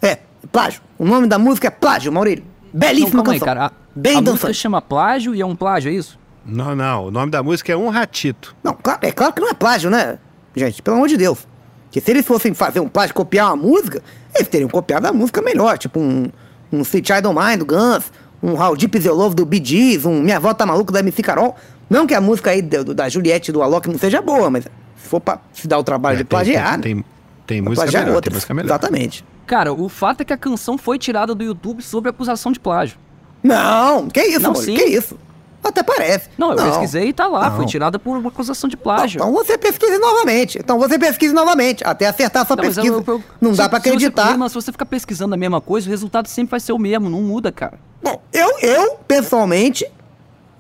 É, 0.03 0.19
plágio. 0.51 0.81
O 0.99 1.05
nome 1.05 1.29
da 1.29 1.39
música 1.39 1.69
é 1.69 1.71
Plágio, 1.71 2.11
Maurílio. 2.13 2.43
Belíssima 2.79 3.17
Não, 3.19 3.25
calma 3.25 3.33
aí, 3.33 3.41
canção. 3.41 3.55
cara. 3.55 3.67
A, 3.67 3.73
Bem 3.95 4.13
a 4.17 4.21
música 4.21 4.33
dançante. 4.39 4.55
chama 4.59 4.81
plágio 4.83 5.35
e 5.35 5.41
é 5.41 5.47
um 5.47 5.57
plágio, 5.57 5.91
é 5.91 5.95
isso? 5.95 6.19
Não, 6.47 6.75
não. 6.75 7.07
O 7.07 7.11
nome 7.11 7.31
da 7.31 7.43
música 7.43 7.73
é 7.73 7.77
Um 7.77 7.89
Ratito. 7.89 8.55
Não, 8.63 8.73
claro, 8.75 9.01
é 9.03 9.13
claro 9.13 9.33
que 9.33 9.41
não 9.41 9.49
é 9.49 9.55
plágio, 9.55 9.91
né? 9.91 10.19
Gente, 10.55 10.81
pelo 10.83 10.97
amor 10.97 11.09
de 11.09 11.17
Deus. 11.17 11.47
Que 11.91 12.01
se 12.01 12.11
eles 12.11 12.25
fossem 12.27 12.53
fazer 12.55 12.81
um 12.81 12.89
plágio, 12.89 13.15
copiar 13.15 13.47
uma 13.49 13.57
música, 13.57 14.03
eles 14.35 14.49
teriam 14.49 14.69
copiado 14.69 15.07
a 15.07 15.13
música 15.13 15.41
melhor. 15.43 15.77
Tipo 15.79 15.99
um, 16.01 16.31
um 16.73 16.81
Sweet 16.83 17.13
Child 17.13 17.27
O' 17.29 17.33
Mine 17.33 17.57
do 17.59 17.67
Guns, 17.67 18.13
um 18.43 18.53
How 18.63 18.77
Deep 18.77 18.97
Is 18.99 19.05
Your 19.05 19.17
Love 19.17 19.35
do 19.35 19.45
Bee 19.45 19.63
Gees, 19.65 20.05
um 20.05 20.21
Minha 20.23 20.37
Avó 20.37 20.53
Tá 20.55 20.65
Maluca 20.67 20.93
da 20.93 21.01
MC 21.01 21.23
Carol. 21.23 21.57
Não 21.91 22.07
que 22.07 22.15
a 22.15 22.21
música 22.21 22.51
aí 22.51 22.61
do- 22.63 22.95
da 22.95 23.09
Juliette 23.09 23.51
e 23.51 23.53
do 23.53 23.63
Alok 23.63 23.89
não 23.89 23.99
seja 23.99 24.21
boa, 24.21 24.51
mas 24.51 24.65
se 24.65 25.09
for 25.09 25.21
pra 25.21 25.39
se 25.53 25.67
dar 25.67 25.79
o 25.79 25.83
trabalho 25.85 26.15
É, 26.15 26.19
de 26.19 26.25
tem- 26.25 26.29
plagiar, 26.29 26.77
né? 26.77 26.83
Tem, 26.83 26.95
tem, 26.95 27.05
tem 27.47 27.63
Pra 27.63 27.71
música 27.71 27.85
plagiar 27.87 28.05
melhor, 28.05 28.21
tem 28.21 28.33
música 28.35 28.55
melhor. 28.55 28.67
Exatamente. 28.69 29.25
Cara, 29.49 29.73
o 29.73 29.89
fato 29.89 30.21
é 30.21 30.25
que 30.25 30.33
a 30.33 30.37
canção 30.37 30.79
foi 30.79 30.99
tirada 30.99 31.35
do 31.35 31.43
YouTube 31.43 31.83
sob 31.83 32.09
acusação 32.09 32.53
de 32.53 32.61
plágio. 32.61 32.97
Não, 33.43 34.07
que 34.09 34.21
isso, 34.21 34.41
Não, 34.41 34.53
Maurílio, 34.53 34.79
sim. 34.79 34.85
que 34.85 34.91
isso. 34.91 35.19
Até 35.65 35.83
parece. 35.83 36.29
Não, 36.39 36.53
eu 36.53 36.57
pesquisei 36.65 37.09
e 37.09 37.13
tá 37.13 37.27
lá. 37.27 37.51
Foi 37.51 37.67
tirada 37.67 37.99
por 37.99 38.17
uma 38.17 38.29
acusação 38.29 38.69
de 38.71 38.77
plágio. 38.77 39.19
Então 39.19 39.33
você 39.33 39.59
pesquise 39.59 39.99
novamente. 39.99 40.59
Então 40.59 40.79
você 40.79 40.99
pesquise 40.99 41.35
novamente, 41.35 41.83
até 41.85 42.07
acertar 42.07 42.43
a 42.43 42.47
sua 42.47 42.57
Não, 42.57 42.63
pesquisa. 42.65 42.87
eu- 42.87 43.05
eu- 43.07 43.23
não 43.41 43.51
se- 43.53 43.57
dá 43.59 43.69
pra 43.69 43.79
se 43.81 43.85
você- 43.85 43.89
acreditar. 43.91 44.39
mas 44.39 44.53
se 44.53 44.55
você 44.55 44.71
ficar 44.71 44.87
pesquisando 44.87 45.35
a 45.35 45.37
mesma 45.39 45.61
coisa, 45.61 45.87
o 45.87 45.91
resultado 45.91 46.29
sempre 46.29 46.53
vai 46.53 46.61
ser 46.61 46.73
o 46.73 46.79
mesmo, 46.79 47.11
não 47.11 47.21
muda, 47.23 47.51
cara. 47.51 47.79
Bom, 48.03 48.23
eu, 48.33 48.59
eu, 48.61 48.97
pessoalmente, 49.09 49.85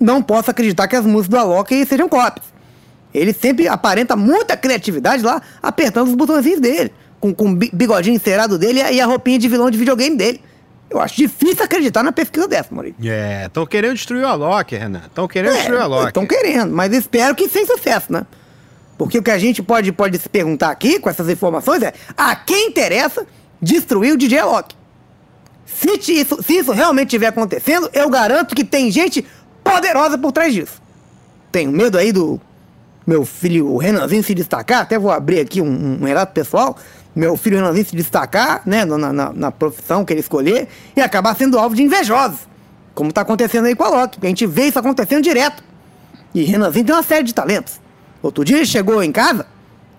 não 0.00 0.22
posso 0.22 0.50
acreditar 0.50 0.88
que 0.88 0.96
as 0.96 1.04
músicas 1.06 1.28
do 1.28 1.38
Alok 1.38 1.86
sejam 1.86 2.08
cópias. 2.08 2.46
Ele 3.14 3.32
sempre 3.32 3.68
aparenta 3.68 4.14
muita 4.16 4.56
criatividade 4.56 5.22
lá, 5.22 5.40
apertando 5.62 6.08
os 6.08 6.14
botõezinhos 6.14 6.60
dele. 6.60 6.92
Com, 7.20 7.34
com 7.34 7.50
o 7.50 7.54
bi- 7.56 7.70
bigodinho 7.72 8.14
encerado 8.16 8.58
dele 8.58 8.80
e 8.80 9.00
a 9.00 9.06
roupinha 9.06 9.38
de 9.38 9.48
vilão 9.48 9.70
de 9.70 9.76
videogame 9.78 10.16
dele. 10.16 10.40
Eu 10.90 11.00
acho 11.00 11.16
difícil 11.16 11.64
acreditar 11.64 12.02
na 12.02 12.12
pesquisa 12.12 12.46
dessa, 12.48 12.68
Maurício. 12.74 12.96
É, 13.04 13.46
estão 13.46 13.66
querendo 13.66 13.94
destruir 13.94 14.22
o 14.24 14.26
Alok, 14.28 14.74
Renan. 14.76 15.02
Estão 15.04 15.26
querendo 15.28 15.54
destruir 15.54 15.78
o 15.78 15.82
Alok. 15.82 16.06
Estão 16.08 16.26
querendo, 16.26 16.72
mas 16.74 16.92
espero 16.94 17.34
que 17.34 17.48
sem 17.48 17.66
sucesso, 17.66 18.12
né? 18.12 18.24
Porque 18.96 19.18
o 19.18 19.22
que 19.22 19.30
a 19.30 19.38
gente 19.38 19.62
pode, 19.62 19.92
pode 19.92 20.18
se 20.18 20.28
perguntar 20.28 20.70
aqui 20.70 20.98
com 20.98 21.10
essas 21.10 21.28
informações 21.28 21.82
é 21.82 21.92
a 22.16 22.34
quem 22.36 22.68
interessa 22.68 23.26
destruir 23.60 24.12
o 24.14 24.16
DJ 24.16 24.38
Alok? 24.38 24.74
Se, 25.66 25.98
ti- 25.98 26.20
isso, 26.20 26.42
se 26.42 26.54
isso 26.58 26.72
realmente 26.72 27.08
estiver 27.08 27.26
acontecendo, 27.26 27.90
eu 27.92 28.08
garanto 28.08 28.54
que 28.54 28.64
tem 28.64 28.90
gente 28.90 29.26
poderosa 29.62 30.16
por 30.16 30.32
trás 30.32 30.54
disso. 30.54 30.80
Tenho 31.52 31.70
medo 31.70 31.98
aí 31.98 32.12
do 32.12 32.40
meu 33.06 33.24
filho 33.24 33.68
o 33.70 33.76
Renanzinho 33.76 34.22
se 34.22 34.34
destacar, 34.34 34.82
até 34.82 34.98
vou 34.98 35.10
abrir 35.10 35.40
aqui 35.40 35.60
um, 35.60 35.98
um 36.00 36.04
relato 36.04 36.32
pessoal. 36.32 36.76
Meu 37.14 37.36
filho 37.36 37.56
Renanzinho 37.56 37.86
se 37.86 37.96
destacar, 37.96 38.62
né, 38.64 38.84
na, 38.84 39.12
na, 39.12 39.32
na 39.32 39.50
profissão 39.50 40.04
que 40.04 40.12
ele 40.12 40.20
escolher 40.20 40.68
e 40.96 41.00
acabar 41.00 41.34
sendo 41.34 41.58
alvo 41.58 41.74
de 41.74 41.82
invejosos. 41.82 42.40
Como 42.94 43.12
tá 43.12 43.22
acontecendo 43.22 43.66
aí 43.66 43.74
com 43.74 43.84
a 43.84 43.88
Loki. 43.88 44.18
A 44.22 44.26
gente 44.26 44.46
vê 44.46 44.66
isso 44.66 44.78
acontecendo 44.78 45.22
direto. 45.22 45.62
E 46.34 46.44
Renanzinho 46.44 46.84
tem 46.84 46.94
uma 46.94 47.02
série 47.02 47.24
de 47.24 47.34
talentos. 47.34 47.80
Outro 48.22 48.44
dia 48.44 48.56
ele 48.56 48.66
chegou 48.66 49.02
em 49.02 49.12
casa, 49.12 49.46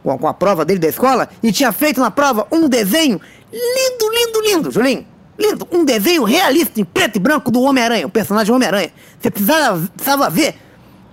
com 0.03 0.11
a, 0.11 0.17
com 0.17 0.27
a 0.27 0.33
prova 0.33 0.63
dele 0.65 0.79
da 0.79 0.87
escola, 0.87 1.29
e 1.41 1.51
tinha 1.51 1.71
feito 1.71 1.99
na 1.99 2.11
prova 2.11 2.47
um 2.51 2.67
desenho 2.67 3.19
lindo, 3.51 4.09
lindo, 4.11 4.41
lindo, 4.41 4.71
Julinho. 4.71 5.05
Lindo. 5.37 5.67
Um 5.71 5.85
desenho 5.85 6.23
realista, 6.23 6.81
em 6.81 6.83
preto 6.83 7.15
e 7.15 7.19
branco, 7.19 7.49
do 7.49 7.61
Homem-Aranha, 7.61 8.05
o 8.05 8.09
personagem 8.09 8.53
Homem-Aranha. 8.53 8.91
Você 9.19 9.31
precisava, 9.31 9.87
precisava 9.95 10.29
ver 10.29 10.55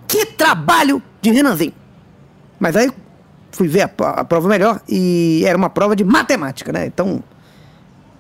que 0.08 0.26
trabalho 0.26 1.00
de 1.22 1.30
Renanzinho. 1.30 1.72
Mas 2.58 2.74
aí 2.74 2.90
fui 3.56 3.68
ver 3.68 3.82
a, 3.82 4.08
a 4.10 4.24
prova 4.24 4.48
melhor 4.48 4.80
e 4.86 5.42
era 5.46 5.56
uma 5.56 5.70
prova 5.70 5.96
de 5.96 6.04
matemática, 6.04 6.70
né? 6.70 6.86
Então 6.86 7.22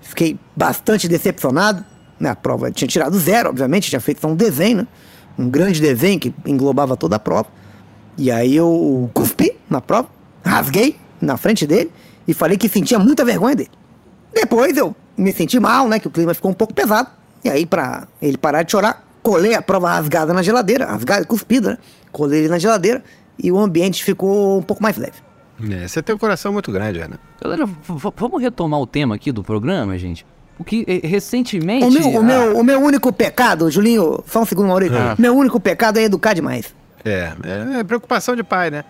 fiquei 0.00 0.38
bastante 0.56 1.06
decepcionado. 1.06 1.84
Né? 2.18 2.30
A 2.30 2.34
prova 2.34 2.70
tinha 2.70 2.88
tirado 2.88 3.18
zero, 3.18 3.50
obviamente, 3.50 3.90
tinha 3.90 4.00
feito 4.00 4.22
só 4.22 4.28
um 4.28 4.34
desenho, 4.34 4.78
né? 4.78 4.86
Um 5.38 5.50
grande 5.50 5.80
desenho 5.80 6.18
que 6.18 6.34
englobava 6.46 6.96
toda 6.96 7.16
a 7.16 7.18
prova. 7.18 7.46
E 8.16 8.30
aí 8.30 8.56
eu 8.56 9.10
cuspi 9.12 9.54
na 9.68 9.82
prova, 9.82 10.08
rasguei 10.42 10.96
na 11.20 11.36
frente 11.36 11.66
dele 11.66 11.92
e 12.26 12.32
falei 12.32 12.56
que 12.56 12.68
sentia 12.68 12.98
muita 12.98 13.22
vergonha 13.22 13.54
dele. 13.54 13.70
Depois 14.32 14.74
eu 14.78 14.96
me 15.16 15.32
senti 15.32 15.60
mal, 15.60 15.86
né? 15.86 15.98
Que 15.98 16.08
o 16.08 16.10
clima 16.10 16.32
ficou 16.32 16.50
um 16.50 16.54
pouco 16.54 16.72
pesado. 16.72 17.10
E 17.44 17.50
aí, 17.50 17.66
pra 17.66 18.08
ele 18.22 18.38
parar 18.38 18.62
de 18.62 18.72
chorar, 18.72 19.06
colei 19.22 19.54
a 19.54 19.60
prova 19.60 19.90
rasgada 19.90 20.32
na 20.32 20.42
geladeira, 20.42 20.86
rasgada, 20.86 21.26
cuspida, 21.26 21.72
né? 21.72 21.78
Colei 22.10 22.40
ele 22.40 22.48
na 22.48 22.58
geladeira 22.58 23.04
e 23.38 23.52
o 23.52 23.58
ambiente 23.58 24.02
ficou 24.02 24.58
um 24.58 24.62
pouco 24.62 24.82
mais 24.82 24.96
leve. 24.96 25.25
É, 25.70 25.88
você 25.88 26.02
tem 26.02 26.14
um 26.14 26.18
coração 26.18 26.52
muito 26.52 26.70
grande, 26.70 26.98
Renan. 26.98 27.18
Galera, 27.42 27.66
vamos 27.66 28.42
retomar 28.42 28.80
o 28.80 28.86
tema 28.86 29.14
aqui 29.14 29.32
do 29.32 29.42
programa, 29.42 29.96
gente? 29.98 30.26
Porque 30.56 30.84
eh, 30.86 31.06
recentemente. 31.06 31.84
O 31.84 31.90
meu, 31.90 32.08
o, 32.08 32.18
ah, 32.18 32.22
meu, 32.22 32.58
o 32.58 32.64
meu 32.64 32.80
único 32.80 33.12
pecado, 33.12 33.70
Julinho, 33.70 34.22
só 34.26 34.42
um 34.42 34.46
segundo, 34.46 34.68
Maurício. 34.68 34.96
Meu 35.18 35.36
único 35.36 35.60
pecado 35.60 35.98
é 35.98 36.04
educar 36.04 36.34
demais. 36.34 36.74
É, 37.04 37.32
é, 37.44 37.80
é 37.80 37.84
preocupação 37.84 38.34
de 38.34 38.42
pai, 38.42 38.70
né? 38.70 38.84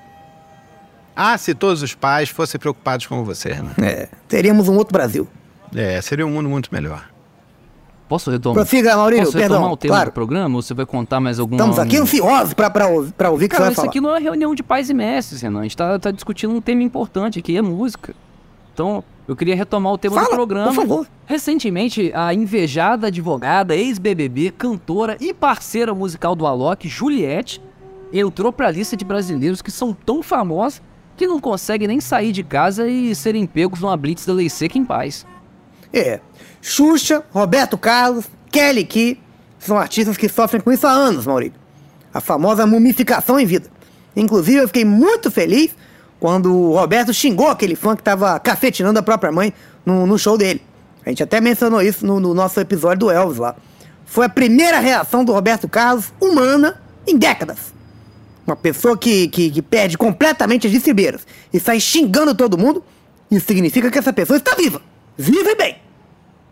Ah, 1.14 1.36
se 1.38 1.54
todos 1.54 1.82
os 1.82 1.94
pais 1.94 2.28
fossem 2.28 2.58
preocupados 2.60 3.06
como 3.06 3.24
você, 3.24 3.52
Renan. 3.52 3.72
É, 3.82 4.08
teríamos 4.28 4.68
um 4.68 4.76
outro 4.76 4.92
Brasil. 4.92 5.26
É, 5.74 6.00
seria 6.00 6.26
um 6.26 6.30
mundo 6.30 6.48
muito 6.48 6.68
melhor. 6.72 7.08
Posso 8.08 8.30
retomar? 8.30 8.54
Prossiga, 8.64 8.96
Maurício, 8.96 9.24
Posso 9.26 9.36
retomar 9.38 9.58
perdão, 9.60 9.72
o 9.72 9.76
tema 9.76 9.94
claro. 9.94 10.10
do 10.10 10.14
programa 10.14 10.56
ou 10.56 10.62
você 10.62 10.72
vai 10.74 10.86
contar 10.86 11.18
mais 11.18 11.40
algum. 11.40 11.56
Estamos 11.56 11.78
aqui 11.78 11.96
ansiosos 11.96 12.54
pra, 12.54 12.68
ouvir- 12.88 13.12
pra 13.12 13.30
ouvir 13.30 13.46
o 13.46 13.48
que 13.48 13.56
Cara, 13.56 13.68
isso 13.70 13.76
falar. 13.76 13.88
aqui 13.88 14.00
não 14.00 14.14
é 14.14 14.20
reunião 14.20 14.54
de 14.54 14.62
pais 14.62 14.88
e 14.88 14.94
mestres, 14.94 15.42
Renan. 15.42 15.60
A 15.60 15.62
gente 15.64 15.76
tá, 15.76 15.98
tá 15.98 16.10
discutindo 16.12 16.54
um 16.54 16.60
tema 16.60 16.82
importante 16.84 17.38
aqui, 17.40 17.56
é 17.56 17.62
música. 17.62 18.14
Então, 18.72 19.02
eu 19.26 19.34
queria 19.34 19.56
retomar 19.56 19.92
o 19.92 19.98
tema 19.98 20.14
Fala, 20.16 20.28
do 20.28 20.34
programa. 20.34 20.66
por 20.68 20.74
favor. 20.74 21.06
Recentemente, 21.24 22.12
a 22.14 22.32
invejada 22.32 23.08
advogada, 23.08 23.74
ex-BBB, 23.74 24.52
cantora 24.56 25.16
e 25.20 25.34
parceira 25.34 25.92
musical 25.92 26.36
do 26.36 26.46
Alok, 26.46 26.88
Juliette, 26.88 27.60
entrou 28.12 28.52
pra 28.52 28.70
lista 28.70 28.96
de 28.96 29.04
brasileiros 29.04 29.60
que 29.60 29.70
são 29.72 29.92
tão 29.92 30.22
famosos 30.22 30.80
que 31.16 31.26
não 31.26 31.40
conseguem 31.40 31.88
nem 31.88 32.00
sair 32.00 32.30
de 32.30 32.44
casa 32.44 32.86
e 32.86 33.14
serem 33.14 33.46
pegos 33.46 33.80
numa 33.80 33.96
blitz 33.96 34.24
da 34.26 34.32
lei 34.32 34.48
seca 34.50 34.78
em 34.78 34.84
paz. 34.84 35.26
É. 35.98 36.20
Xuxa, 36.60 37.24
Roberto 37.32 37.78
Carlos, 37.78 38.26
Kelly 38.52 38.84
Key 38.84 39.18
são 39.58 39.78
artistas 39.78 40.16
que 40.18 40.28
sofrem 40.28 40.60
com 40.60 40.70
isso 40.70 40.86
há 40.86 40.90
anos, 40.90 41.26
Maurício. 41.26 41.58
A 42.12 42.20
famosa 42.20 42.66
mumificação 42.66 43.40
em 43.40 43.46
vida. 43.46 43.70
Inclusive, 44.14 44.58
eu 44.58 44.66
fiquei 44.66 44.84
muito 44.84 45.30
feliz 45.30 45.70
quando 46.20 46.54
o 46.54 46.74
Roberto 46.74 47.14
xingou 47.14 47.48
aquele 47.48 47.74
fã 47.74 47.94
que 47.94 48.02
estava 48.02 48.38
cafetinando 48.38 48.98
a 48.98 49.02
própria 49.02 49.32
mãe 49.32 49.54
no, 49.86 50.06
no 50.06 50.18
show 50.18 50.36
dele. 50.36 50.62
A 51.04 51.08
gente 51.08 51.22
até 51.22 51.40
mencionou 51.40 51.80
isso 51.80 52.04
no, 52.04 52.20
no 52.20 52.34
nosso 52.34 52.60
episódio 52.60 53.06
do 53.06 53.10
Elvis 53.10 53.38
lá. 53.38 53.56
Foi 54.04 54.26
a 54.26 54.28
primeira 54.28 54.78
reação 54.78 55.24
do 55.24 55.32
Roberto 55.32 55.66
Carlos 55.66 56.12
humana 56.20 56.80
em 57.06 57.16
décadas. 57.16 57.74
Uma 58.46 58.56
pessoa 58.56 58.98
que, 58.98 59.28
que, 59.28 59.50
que 59.50 59.62
perde 59.62 59.96
completamente 59.96 60.66
as 60.66 60.72
estribeiras 60.74 61.26
e 61.52 61.58
sai 61.58 61.80
xingando 61.80 62.34
todo 62.34 62.58
mundo, 62.58 62.84
isso 63.30 63.46
significa 63.46 63.90
que 63.90 63.98
essa 63.98 64.12
pessoa 64.12 64.36
está 64.36 64.54
viva. 64.54 64.82
Viva 65.16 65.50
e 65.50 65.56
bem. 65.56 65.85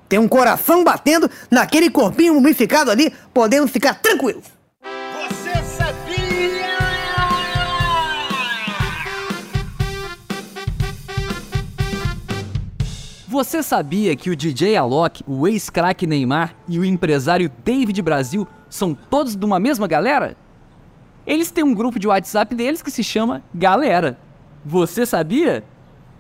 Tem 0.09 0.19
um 0.19 0.29
coração 0.29 0.85
batendo 0.85 1.31
naquele 1.51 1.91
corpinho 1.91 2.35
mumificado 2.35 2.91
ali, 2.91 3.13
podemos 3.33 3.71
ficar 3.71 3.95
tranquilos. 3.95 4.45
Você 4.83 5.63
sabia? 5.63 6.25
Você 13.29 13.63
sabia 13.63 14.15
que 14.15 14.31
o 14.31 14.37
DJ 14.37 14.77
Alok, 14.77 15.25
o 15.27 15.49
ex-craque 15.49 16.07
Neymar 16.07 16.55
e 16.69 16.79
o 16.79 16.85
empresário 16.85 17.51
David 17.65 18.01
Brasil 18.03 18.47
são 18.69 18.95
todos 18.95 19.35
de 19.35 19.45
uma 19.45 19.59
mesma 19.59 19.89
galera? 19.89 20.37
Eles 21.27 21.51
têm 21.51 21.65
um 21.65 21.75
grupo 21.75 21.99
de 21.99 22.07
WhatsApp 22.07 22.55
deles 22.55 22.83
que 22.83 22.91
se 22.91 23.03
chama 23.03 23.43
Galera. 23.55 24.19
Você 24.65 25.07
sabia? 25.07 25.65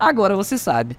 Agora 0.01 0.35
você 0.35 0.57
sabe. 0.57 0.99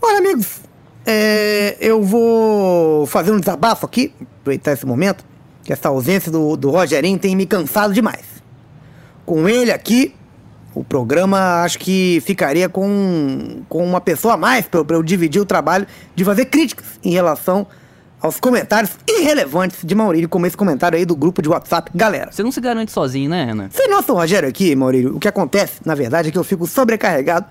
Olha, 0.00 0.18
amigos, 0.18 0.62
é, 1.06 1.76
eu 1.80 2.02
vou 2.02 3.06
fazer 3.06 3.32
um 3.32 3.38
desabafo 3.40 3.86
aqui, 3.86 4.12
aproveitar 4.40 4.72
esse 4.72 4.86
momento, 4.86 5.24
que 5.64 5.72
essa 5.72 5.88
ausência 5.88 6.30
do, 6.30 6.56
do 6.56 6.70
Rogerinho 6.70 7.18
tem 7.18 7.34
me 7.36 7.46
cansado 7.46 7.92
demais. 7.92 8.24
Com 9.24 9.48
ele 9.48 9.70
aqui, 9.70 10.14
o 10.74 10.84
programa 10.84 11.62
acho 11.62 11.78
que 11.78 12.22
ficaria 12.24 12.68
com, 12.68 13.62
com 13.68 13.84
uma 13.84 14.00
pessoa 14.00 14.34
a 14.34 14.36
mais 14.36 14.66
para 14.66 14.80
eu 14.90 15.02
dividir 15.02 15.40
o 15.40 15.44
trabalho 15.44 15.86
de 16.14 16.24
fazer 16.24 16.46
críticas 16.46 16.86
em 17.02 17.10
relação 17.10 17.66
aos 18.20 18.38
comentários 18.38 18.92
irrelevantes 19.08 19.78
de 19.82 19.94
Maurílio, 19.94 20.28
como 20.28 20.46
esse 20.46 20.56
comentário 20.56 20.96
aí 20.96 21.06
do 21.06 21.16
grupo 21.16 21.40
de 21.40 21.48
WhatsApp. 21.48 21.90
Galera, 21.94 22.30
Você 22.30 22.42
não 22.42 22.52
se 22.52 22.60
garante 22.60 22.92
sozinho, 22.92 23.30
né, 23.30 23.44
Renan? 23.46 23.68
sem 23.70 23.88
nosso 23.88 24.12
Rogério 24.12 24.48
aqui, 24.48 24.76
Maurílio, 24.76 25.16
o 25.16 25.20
que 25.20 25.26
acontece, 25.26 25.80
na 25.84 25.94
verdade, 25.94 26.28
é 26.28 26.32
que 26.32 26.38
eu 26.38 26.44
fico 26.44 26.66
sobrecarregado, 26.66 27.46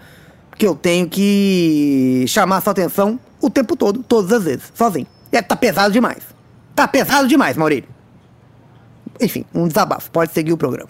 porque 0.50 0.68
eu 0.68 0.76
tenho 0.76 1.10
que 1.10 2.24
chamar 2.28 2.62
sua 2.62 2.72
atenção 2.72 3.20
o 3.42 3.50
tempo 3.50 3.76
todo, 3.76 4.04
todas 4.04 4.32
as 4.32 4.44
vezes, 4.44 4.72
sozinho. 4.76 5.08
É, 5.32 5.42
tá 5.42 5.56
pesado 5.56 5.92
demais. 5.92 6.24
Tá 6.76 6.88
pesado 6.88 7.28
demais, 7.28 7.56
Maurílio. 7.58 7.88
Enfim, 9.22 9.46
um 9.54 9.68
desabafo. 9.68 10.10
Pode 10.12 10.32
seguir 10.32 10.54
o 10.54 10.58
programa. 10.58 10.90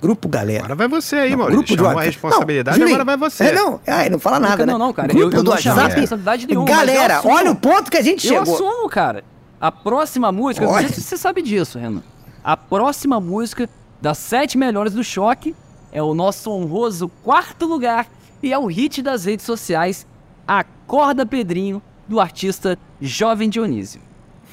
Grupo 0.00 0.28
Galera. 0.28 0.64
Agora 0.64 0.74
vai 0.74 0.88
você 0.88 1.16
aí, 1.16 1.30
Não, 1.30 1.38
Maurício. 1.38 1.56
grupo 1.60 1.68
de 1.68 1.76
Chamou 1.76 1.90
a 1.90 1.94
WhatsApp. 1.94 2.10
responsabilidade, 2.14 2.78
Não, 2.78 2.86
agora 2.88 3.04
vai 3.04 3.16
você. 3.16 3.44
É, 3.44 3.52
não, 3.54 3.80
é, 3.86 4.10
não 4.10 4.18
fala 4.18 4.38
nada, 4.38 4.66
não, 4.66 4.74
né? 4.78 4.84
não, 4.84 4.92
cara, 4.92 5.08
Grupo 5.08 5.22
eu- 5.22 5.30
eu 5.30 5.42
do 5.42 5.44
não 5.44 5.52
WhatsApp. 5.52 5.80
responsabilidade 5.94 6.46
nenhuma, 6.46 6.68
eu 6.68 6.74
Galera, 6.76 7.20
olha 7.24 7.50
o 7.50 7.56
ponto 7.56 7.90
que 7.90 7.96
a 7.96 8.02
gente 8.02 8.26
Eu 8.28 8.44
chegou. 8.44 8.54
assumo, 8.54 8.88
cara. 8.90 9.24
A 9.58 9.72
próxima 9.72 10.30
música, 10.30 10.66
não 10.66 10.72
Olha. 10.74 10.88
sei 10.88 10.96
se 10.96 11.00
você 11.02 11.16
sabe 11.16 11.40
disso, 11.40 11.78
Renan. 11.78 12.02
A 12.42 12.54
próxima 12.54 13.18
música 13.18 13.66
das 13.98 14.18
sete 14.18 14.58
melhores 14.58 14.92
do 14.92 15.02
choque 15.02 15.56
é 15.90 16.02
o 16.02 16.12
nosso 16.12 16.50
honroso 16.50 17.08
quarto 17.22 17.64
lugar 17.64 18.06
e 18.42 18.52
é 18.52 18.58
o 18.58 18.66
hit 18.66 19.00
das 19.00 19.24
redes 19.24 19.46
sociais 19.46 20.06
Acorda 20.46 21.24
Pedrinho, 21.24 21.82
do 22.06 22.20
artista 22.20 22.78
Jovem 23.00 23.48
Dionísio. 23.48 24.00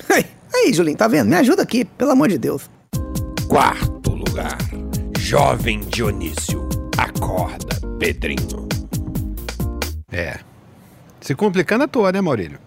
Aí, 0.10 0.26
aí, 0.54 0.74
Julinho, 0.74 0.98
tá 0.98 1.08
vendo? 1.08 1.28
Me 1.28 1.36
ajuda 1.36 1.64
aqui, 1.64 1.84
pelo 1.84 2.12
amor 2.12 2.30
de 2.30 2.38
Deus. 2.38 2.70
Quarto 3.48 4.12
lugar. 4.12 4.58
Jovem 5.20 5.82
Dionísio. 5.82 6.68
Acorda, 6.98 7.80
Pedrinho. 8.00 8.68
É. 10.12 10.40
Se 11.20 11.36
complicando 11.36 11.84
à 11.84 11.88
toa, 11.88 12.12
né, 12.12 12.22
Maurílio? 12.22 12.60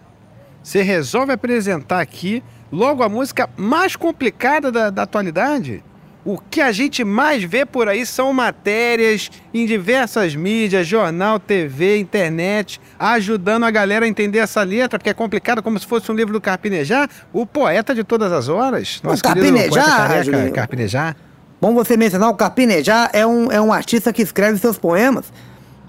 Você 0.63 0.81
resolve 0.81 1.33
apresentar 1.33 2.01
aqui 2.01 2.43
logo 2.71 3.03
a 3.03 3.09
música 3.09 3.49
mais 3.57 3.95
complicada 3.95 4.71
da, 4.71 4.89
da 4.89 5.03
atualidade. 5.03 5.83
O 6.25 6.39
que 6.39 6.59
a 6.59 6.71
gente 6.71 7.03
mais 7.03 7.43
vê 7.43 7.67
por 7.67 7.87
aí 7.87 8.03
são 8.03 8.33
matérias 8.33 9.29
em 9.53 9.63
diversas 9.67 10.35
mídias, 10.35 10.87
jornal, 10.87 11.39
TV, 11.39 11.99
internet, 11.99 12.81
ajudando 12.97 13.63
a 13.63 13.69
galera 13.69 14.05
a 14.05 14.07
entender 14.07 14.39
essa 14.39 14.63
letra, 14.63 14.97
porque 14.97 15.11
é 15.11 15.13
complicado 15.13 15.61
como 15.61 15.77
se 15.77 15.85
fosse 15.85 16.11
um 16.11 16.15
livro 16.15 16.33
do 16.33 16.41
Carpinejar, 16.41 17.07
o 17.31 17.45
poeta 17.45 17.93
de 17.93 18.03
todas 18.03 18.31
as 18.31 18.49
horas. 18.49 18.99
O 19.03 19.09
Nosso 19.09 19.21
querido 19.21 19.55
Carpinejar, 19.55 19.97
careca, 19.97 20.23
Julinho. 20.23 20.51
Carpinejar. 20.51 21.15
Bom 21.61 21.75
você 21.75 21.95
mencionar, 21.95 22.29
o 22.29 22.33
Carpinejar 22.33 23.11
é 23.13 23.23
um, 23.23 23.51
é 23.51 23.61
um 23.61 23.71
artista 23.71 24.11
que 24.11 24.23
escreve 24.23 24.57
seus 24.57 24.79
poemas 24.79 25.31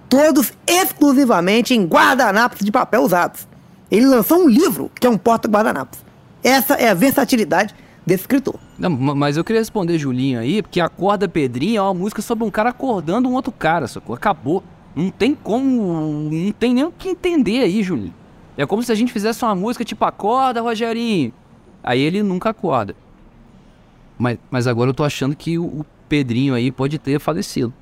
todos 0.06 0.52
exclusivamente 0.66 1.74
em 1.74 1.86
guardanapos 1.86 2.60
de 2.60 2.70
papel 2.70 3.02
usados. 3.02 3.48
Ele 3.90 4.06
lançou 4.06 4.44
um 4.44 4.48
livro 4.48 4.90
que 5.00 5.06
é 5.06 5.10
um 5.10 5.16
porta-guardanapos. 5.16 5.98
Essa 6.44 6.74
é 6.74 6.88
a 6.88 6.94
versatilidade 6.94 7.74
desse 8.04 8.22
escritor. 8.22 8.65
Não, 8.78 8.90
ma- 8.90 9.14
mas 9.14 9.36
eu 9.36 9.44
queria 9.44 9.60
responder 9.60 9.98
Julinho 9.98 10.38
aí, 10.38 10.60
porque 10.62 10.80
Acorda 10.80 11.28
Pedrinho 11.28 11.78
é 11.78 11.82
uma 11.82 11.94
música 11.94 12.20
sobre 12.20 12.44
um 12.44 12.50
cara 12.50 12.70
acordando 12.70 13.28
um 13.28 13.34
outro 13.34 13.50
cara, 13.52 13.86
sacou? 13.88 14.14
Acabou. 14.14 14.62
Não 14.94 15.10
tem 15.10 15.34
como. 15.34 16.28
Não 16.30 16.52
tem 16.52 16.74
nem 16.74 16.84
o 16.84 16.92
que 16.92 17.08
entender 17.08 17.60
aí, 17.62 17.82
Julinho. 17.82 18.14
É 18.56 18.64
como 18.66 18.82
se 18.82 18.90
a 18.90 18.94
gente 18.94 19.12
fizesse 19.12 19.44
uma 19.44 19.54
música 19.54 19.84
tipo 19.84 20.04
Acorda, 20.04 20.60
Rogerinho. 20.62 21.32
Aí 21.82 22.00
ele 22.00 22.22
nunca 22.22 22.50
acorda. 22.50 22.94
Mas, 24.18 24.38
mas 24.50 24.66
agora 24.66 24.90
eu 24.90 24.94
tô 24.94 25.04
achando 25.04 25.36
que 25.36 25.58
o, 25.58 25.64
o 25.64 25.86
Pedrinho 26.08 26.54
aí 26.54 26.70
pode 26.72 26.98
ter 26.98 27.20
falecido. 27.20 27.72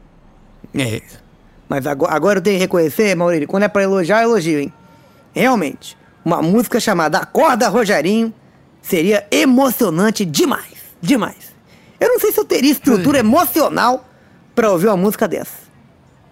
É. 0.75 1.01
Mas 1.69 1.87
agora, 1.87 2.13
agora 2.13 2.39
eu 2.39 2.43
tenho 2.43 2.57
que 2.57 2.63
reconhecer, 2.63 3.15
Maurílio, 3.15 3.47
quando 3.49 3.63
é 3.63 3.69
pra 3.69 3.83
elogiar, 3.83 4.23
eu 4.23 4.31
elogio, 4.31 4.59
hein? 4.61 4.73
Realmente, 5.33 5.97
uma 6.25 6.43
música 6.43 6.79
chamada 6.81 7.19
Acorda 7.19 7.69
Rogerinho 7.69 8.33
seria 8.83 9.27
emocionante 9.31 10.25
demais. 10.25 10.74
Demais. 11.05 11.53
Eu 12.01 12.09
não 12.09 12.19
sei 12.19 12.33
se 12.33 12.39
eu 12.41 12.45
teria 12.45 12.71
estrutura 12.73 13.19
emocional 13.19 14.05
pra 14.55 14.71
ouvir 14.71 14.87
uma 14.89 14.97
música 14.97 15.27
dessa. 15.29 15.53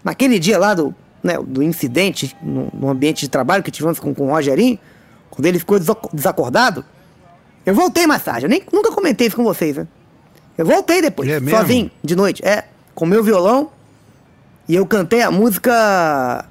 Naquele 0.05 0.39
dia 0.39 0.59
lá 0.59 0.75
do, 0.75 0.95
né, 1.23 1.39
do 1.47 1.63
incidente 1.63 2.37
no, 2.43 2.69
no 2.73 2.89
ambiente 2.91 3.21
de 3.21 3.29
trabalho 3.29 3.63
que 3.63 3.71
tivemos 3.71 3.99
com, 3.99 4.15
com 4.15 4.27
o 4.27 4.31
Rogerinho, 4.31 4.79
quando 5.31 5.47
ele 5.47 5.59
ficou 5.59 5.79
desac- 5.79 6.09
desacordado, 6.13 6.85
eu 7.65 7.75
voltei 7.75 8.07
mais 8.07 8.23
tarde. 8.23 8.47
Eu 8.47 8.51
nem, 8.51 8.63
nunca 8.73 8.91
comentei 8.91 9.27
isso 9.29 9.37
com 9.37 9.45
vocês, 9.45 9.77
né? 9.77 9.87
Eu 10.59 10.67
voltei 10.67 11.01
depois, 11.01 11.29
É 11.29 11.41
sozinho, 11.63 11.91
de 12.05 12.15
noite. 12.17 12.45
É, 12.45 12.65
com 12.95 13.07
meu 13.07 13.23
violão. 13.23 13.71
E 14.69 14.75
eu 14.75 14.85
cantei 14.87 15.23
a 15.23 15.31
música. 15.31 16.45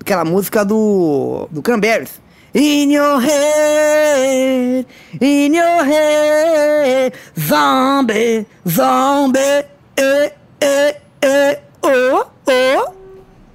Aquela 0.00 0.24
música 0.24 0.64
do. 0.64 1.48
do 1.50 1.60
Cranberries. 1.60 2.20
In 2.60 2.90
your 2.90 3.20
head, 3.20 4.84
in 5.20 5.54
your 5.54 5.84
head, 5.84 7.12
zombie, 7.38 8.44
zombie, 8.66 9.64
eh, 9.96 10.32
eh, 10.60 10.96
eh, 11.22 11.58
oh, 11.82 12.26
oh. 12.48 12.92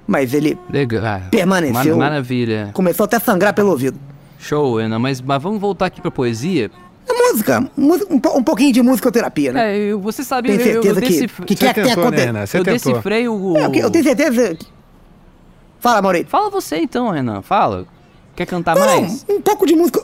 Mas 0.06 0.32
ele 0.32 0.56
Legal. 0.70 1.20
Permaneceu. 1.30 1.96
Mar- 1.98 2.10
maravilha. 2.10 2.70
começou 2.72 3.04
até 3.04 3.16
a 3.16 3.20
sangrar 3.20 3.52
pelo 3.52 3.72
ouvido. 3.72 3.98
Show, 4.38 4.78
Ana. 4.78 4.98
Mas, 4.98 5.20
mas 5.20 5.42
vamos 5.42 5.60
voltar 5.60 5.86
aqui 5.86 6.00
pra 6.00 6.10
poesia. 6.10 6.70
É 7.06 7.12
música, 7.32 7.70
um, 7.76 7.92
um 8.38 8.42
pouquinho 8.42 8.72
de 8.72 8.80
musicoterapia, 8.80 9.52
né? 9.52 9.74
É, 9.74 9.78
eu- 9.92 10.00
você 10.00 10.24
sabe, 10.24 10.48
Tem 10.48 10.66
eu, 10.66 10.76
eu, 10.76 10.82
certeza 10.82 11.00
que, 11.02 11.08
decif- 11.08 11.42
que 11.44 11.54
quer 11.54 11.74
que 11.74 11.82
tenha 11.82 11.88
tentou, 11.94 12.04
né, 12.04 12.08
acontecido. 12.08 12.26
Renan? 12.32 12.46
Você 12.46 12.58
eu 12.58 12.64
tentou. 12.64 12.92
decifrei 12.92 13.28
o. 13.28 13.56
É, 13.58 13.66
eu, 13.66 13.74
eu 13.74 13.90
tenho 13.90 14.04
certeza. 14.04 14.54
que- 14.54 14.66
Fala, 15.78 16.00
Maurício. 16.00 16.28
Fala 16.28 16.48
você 16.48 16.76
então, 16.78 17.10
Renan. 17.10 17.42
Fala. 17.42 17.86
Quer 18.34 18.46
cantar 18.46 18.74
Não, 18.74 19.00
mais? 19.00 19.24
um 19.28 19.40
pouco 19.40 19.66
de 19.66 19.74
música. 19.76 20.02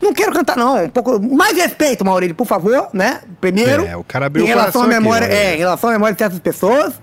Não 0.00 0.12
quero 0.12 0.32
cantar, 0.32 0.56
não. 0.56 0.84
Um 0.84 0.88
pouco. 0.90 1.20
Mais 1.20 1.56
respeito, 1.56 2.04
Maurílio, 2.04 2.34
por 2.34 2.46
favor, 2.46 2.88
né? 2.92 3.22
Primeiro. 3.40 3.84
É, 3.84 3.96
o 3.96 4.04
cara 4.04 4.26
abriu 4.26 4.44
em 4.44 4.46
o 4.46 4.48
relação 4.48 4.82
à 4.82 4.84
aqui, 4.84 4.94
memória, 4.94 5.26
Maurílio. 5.26 5.50
É, 5.50 5.54
em 5.54 5.58
relação 5.58 5.90
à 5.90 5.92
memória 5.92 6.14
de 6.14 6.18
certas 6.18 6.38
pessoas. 6.38 6.94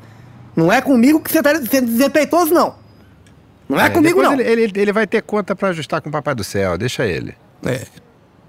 Não 0.56 0.71
é 0.71 0.80
comigo 0.82 1.19
que 1.19 1.32
você 1.32 1.41
tá 1.41 1.56
sendo 1.65 1.88
desrespeitoso, 1.88 2.54
não. 2.54 2.76
Não 3.67 3.80
é, 3.80 3.89
comigo, 3.89 4.21
depois 4.21 4.38
não. 4.38 4.45
Ele, 4.45 4.63
ele, 4.63 4.71
ele 4.76 4.93
vai 4.93 5.08
ter 5.08 5.21
conta 5.23 5.56
pra 5.56 5.69
ajustar 5.69 6.02
com 6.02 6.10
o 6.10 6.12
Papai 6.12 6.36
do 6.36 6.43
Céu, 6.43 6.78
deixa 6.78 7.06
ele. 7.06 7.36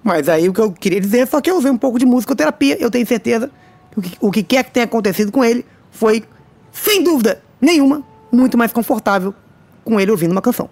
Mas 0.03 0.29
aí 0.29 0.49
o 0.49 0.53
que 0.53 0.61
eu 0.61 0.71
queria 0.71 1.01
dizer 1.01 1.21
é 1.21 1.27
só 1.27 1.41
que 1.41 1.51
eu 1.51 1.57
usei 1.57 1.71
um 1.71 1.79
pouco 1.79 1.99
de 1.99 2.05
musicoterapia. 2.05 2.77
Eu 2.79 2.91
tenho 2.91 3.07
certeza 3.07 3.51
que 3.91 3.99
o 3.99 4.03
que, 4.03 4.17
o 4.21 4.31
que 4.31 4.43
quer 4.43 4.65
que 4.65 4.71
tenha 4.71 4.85
acontecido 4.85 5.33
com 5.33 5.43
ele 5.43 5.65
foi, 5.91 6.23
sem 6.71 7.03
dúvida 7.03 7.41
nenhuma, 7.59 8.03
muito 8.31 8.59
mais 8.59 8.71
confortável 8.73 9.35
com 9.83 9.99
ele 9.99 10.11
ouvindo 10.11 10.33
uma 10.33 10.43
canção. 10.43 10.69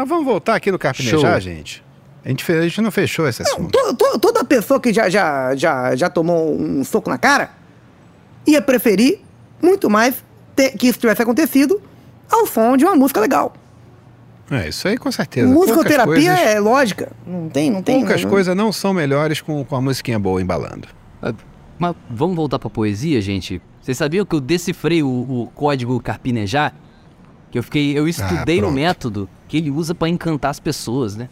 Mas 0.00 0.08
vamos 0.08 0.24
voltar 0.24 0.54
aqui 0.54 0.72
no 0.72 0.78
Carpinejar, 0.78 1.20
Show. 1.20 1.40
gente. 1.40 1.84
A 2.24 2.28
gente, 2.28 2.42
fe- 2.44 2.54
a 2.58 2.62
gente 2.62 2.80
não 2.80 2.90
fechou 2.90 3.28
esse 3.28 3.42
assunto. 3.42 3.70
To- 3.70 3.94
to- 3.94 4.18
toda 4.18 4.42
pessoa 4.44 4.80
que 4.80 4.92
já, 4.92 5.08
já, 5.10 5.54
já, 5.54 5.94
já 5.96 6.08
tomou 6.08 6.54
um 6.58 6.82
soco 6.84 7.08
na 7.10 7.18
cara 7.18 7.50
ia 8.46 8.62
preferir 8.62 9.20
muito 9.62 9.90
mais 9.90 10.24
ter- 10.56 10.70
que 10.76 10.86
isso 10.88 10.98
tivesse 10.98 11.20
acontecido 11.22 11.80
ao 12.30 12.46
som 12.46 12.76
de 12.76 12.84
uma 12.84 12.94
música 12.96 13.20
legal. 13.20 13.52
É, 14.50 14.68
isso 14.68 14.88
aí 14.88 14.96
com 14.96 15.12
certeza. 15.12 15.46
Musicoterapia 15.46 16.06
coisas, 16.34 16.40
é 16.54 16.58
lógica. 16.58 17.12
Não 17.26 17.48
tem, 17.48 17.70
não 17.70 17.82
tem. 17.82 18.00
poucas 18.00 18.22
não- 18.22 18.30
coisas 18.30 18.56
não 18.56 18.72
são 18.72 18.92
melhores 18.94 19.40
com, 19.40 19.62
com 19.64 19.76
a 19.76 19.80
musiquinha 19.80 20.18
boa 20.18 20.40
embalando. 20.42 20.88
Ah, 21.22 21.32
Mas 21.78 21.94
vamos 22.10 22.36
voltar 22.36 22.58
pra 22.58 22.68
poesia, 22.70 23.20
gente? 23.20 23.60
Vocês 23.80 23.96
sabiam 23.96 24.24
que 24.26 24.34
eu 24.34 24.40
decifrei 24.40 25.02
o, 25.02 25.08
o 25.08 25.50
código 25.54 25.98
carpinejar? 26.00 26.74
Que 27.50 27.58
eu 27.58 27.62
fiquei. 27.62 27.98
Eu 27.98 28.08
estudei 28.08 28.58
o 28.58 28.62
pronto. 28.62 28.74
método 28.74 29.28
que 29.48 29.56
ele 29.56 29.70
usa 29.70 29.94
pra 29.94 30.08
encantar 30.08 30.50
as 30.50 30.60
pessoas, 30.60 31.16
né? 31.16 31.28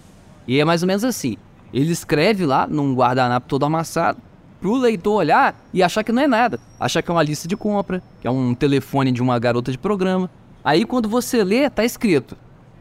E 0.46 0.58
é 0.58 0.64
mais 0.64 0.82
ou 0.82 0.86
menos 0.88 1.04
assim. 1.04 1.36
Ele 1.72 1.92
escreve 1.92 2.46
lá 2.46 2.66
num 2.66 2.94
guardanapo 2.94 3.46
todo 3.46 3.64
amassado 3.64 4.18
pro 4.60 4.76
leitor 4.76 5.14
olhar 5.14 5.54
e 5.72 5.82
achar 5.82 6.02
que 6.02 6.10
não 6.10 6.22
é 6.22 6.26
nada. 6.26 6.58
Achar 6.80 7.02
que 7.02 7.10
é 7.10 7.14
uma 7.14 7.22
lista 7.22 7.46
de 7.46 7.56
compra, 7.56 8.02
que 8.20 8.26
é 8.26 8.30
um 8.30 8.54
telefone 8.54 9.12
de 9.12 9.22
uma 9.22 9.38
garota 9.38 9.70
de 9.70 9.78
programa. 9.78 10.30
Aí 10.64 10.84
quando 10.84 11.08
você 11.08 11.44
lê, 11.44 11.68
tá 11.70 11.84
escrito: 11.84 12.36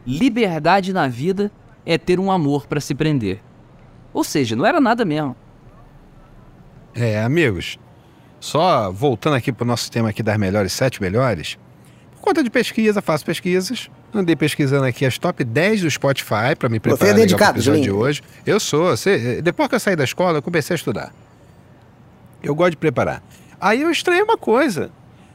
Liberdade 0.06 0.92
na 0.92 1.06
vida 1.06 1.50
é 1.84 1.96
ter 1.96 2.18
um 2.18 2.32
amor 2.32 2.66
pra 2.66 2.80
se 2.80 2.94
prender. 2.94 3.40
Ou 4.12 4.24
seja, 4.24 4.56
não 4.56 4.66
era 4.66 4.80
nada 4.80 5.04
mesmo. 5.04 5.36
É, 6.94 7.22
amigos, 7.22 7.78
só 8.40 8.90
voltando 8.90 9.36
aqui 9.36 9.52
pro 9.52 9.66
nosso 9.66 9.90
tema 9.90 10.08
aqui 10.08 10.22
das 10.22 10.36
melhores 10.38 10.72
sete 10.72 11.00
melhores, 11.00 11.58
por 12.18 12.24
conta 12.24 12.42
de 12.42 12.50
pesquisa, 12.50 13.00
faço 13.00 13.24
pesquisas, 13.24 13.88
andei 14.12 14.36
pesquisando 14.36 14.84
aqui 14.84 15.06
as 15.06 15.16
top 15.18 15.44
10 15.44 15.82
do 15.82 15.90
Spotify 15.90 16.54
para 16.58 16.68
me 16.68 16.80
preparar 16.80 17.06
é 17.06 17.12
legal 17.12 17.26
dedicado, 17.26 17.52
pro 17.52 17.60
episódio 17.60 17.82
de 17.82 17.90
hoje. 17.90 18.22
Eu 18.44 18.60
sou, 18.60 18.90
você, 18.90 19.40
depois 19.40 19.68
que 19.68 19.74
eu 19.74 19.80
saí 19.80 19.96
da 19.96 20.04
escola, 20.04 20.38
eu 20.38 20.42
comecei 20.42 20.74
a 20.74 20.76
estudar. 20.76 21.12
Eu 22.42 22.54
gosto 22.54 22.72
de 22.72 22.76
preparar. 22.76 23.22
Aí 23.60 23.82
eu 23.82 23.90
estranhei 23.90 24.22
uma 24.22 24.36
coisa. 24.36 24.90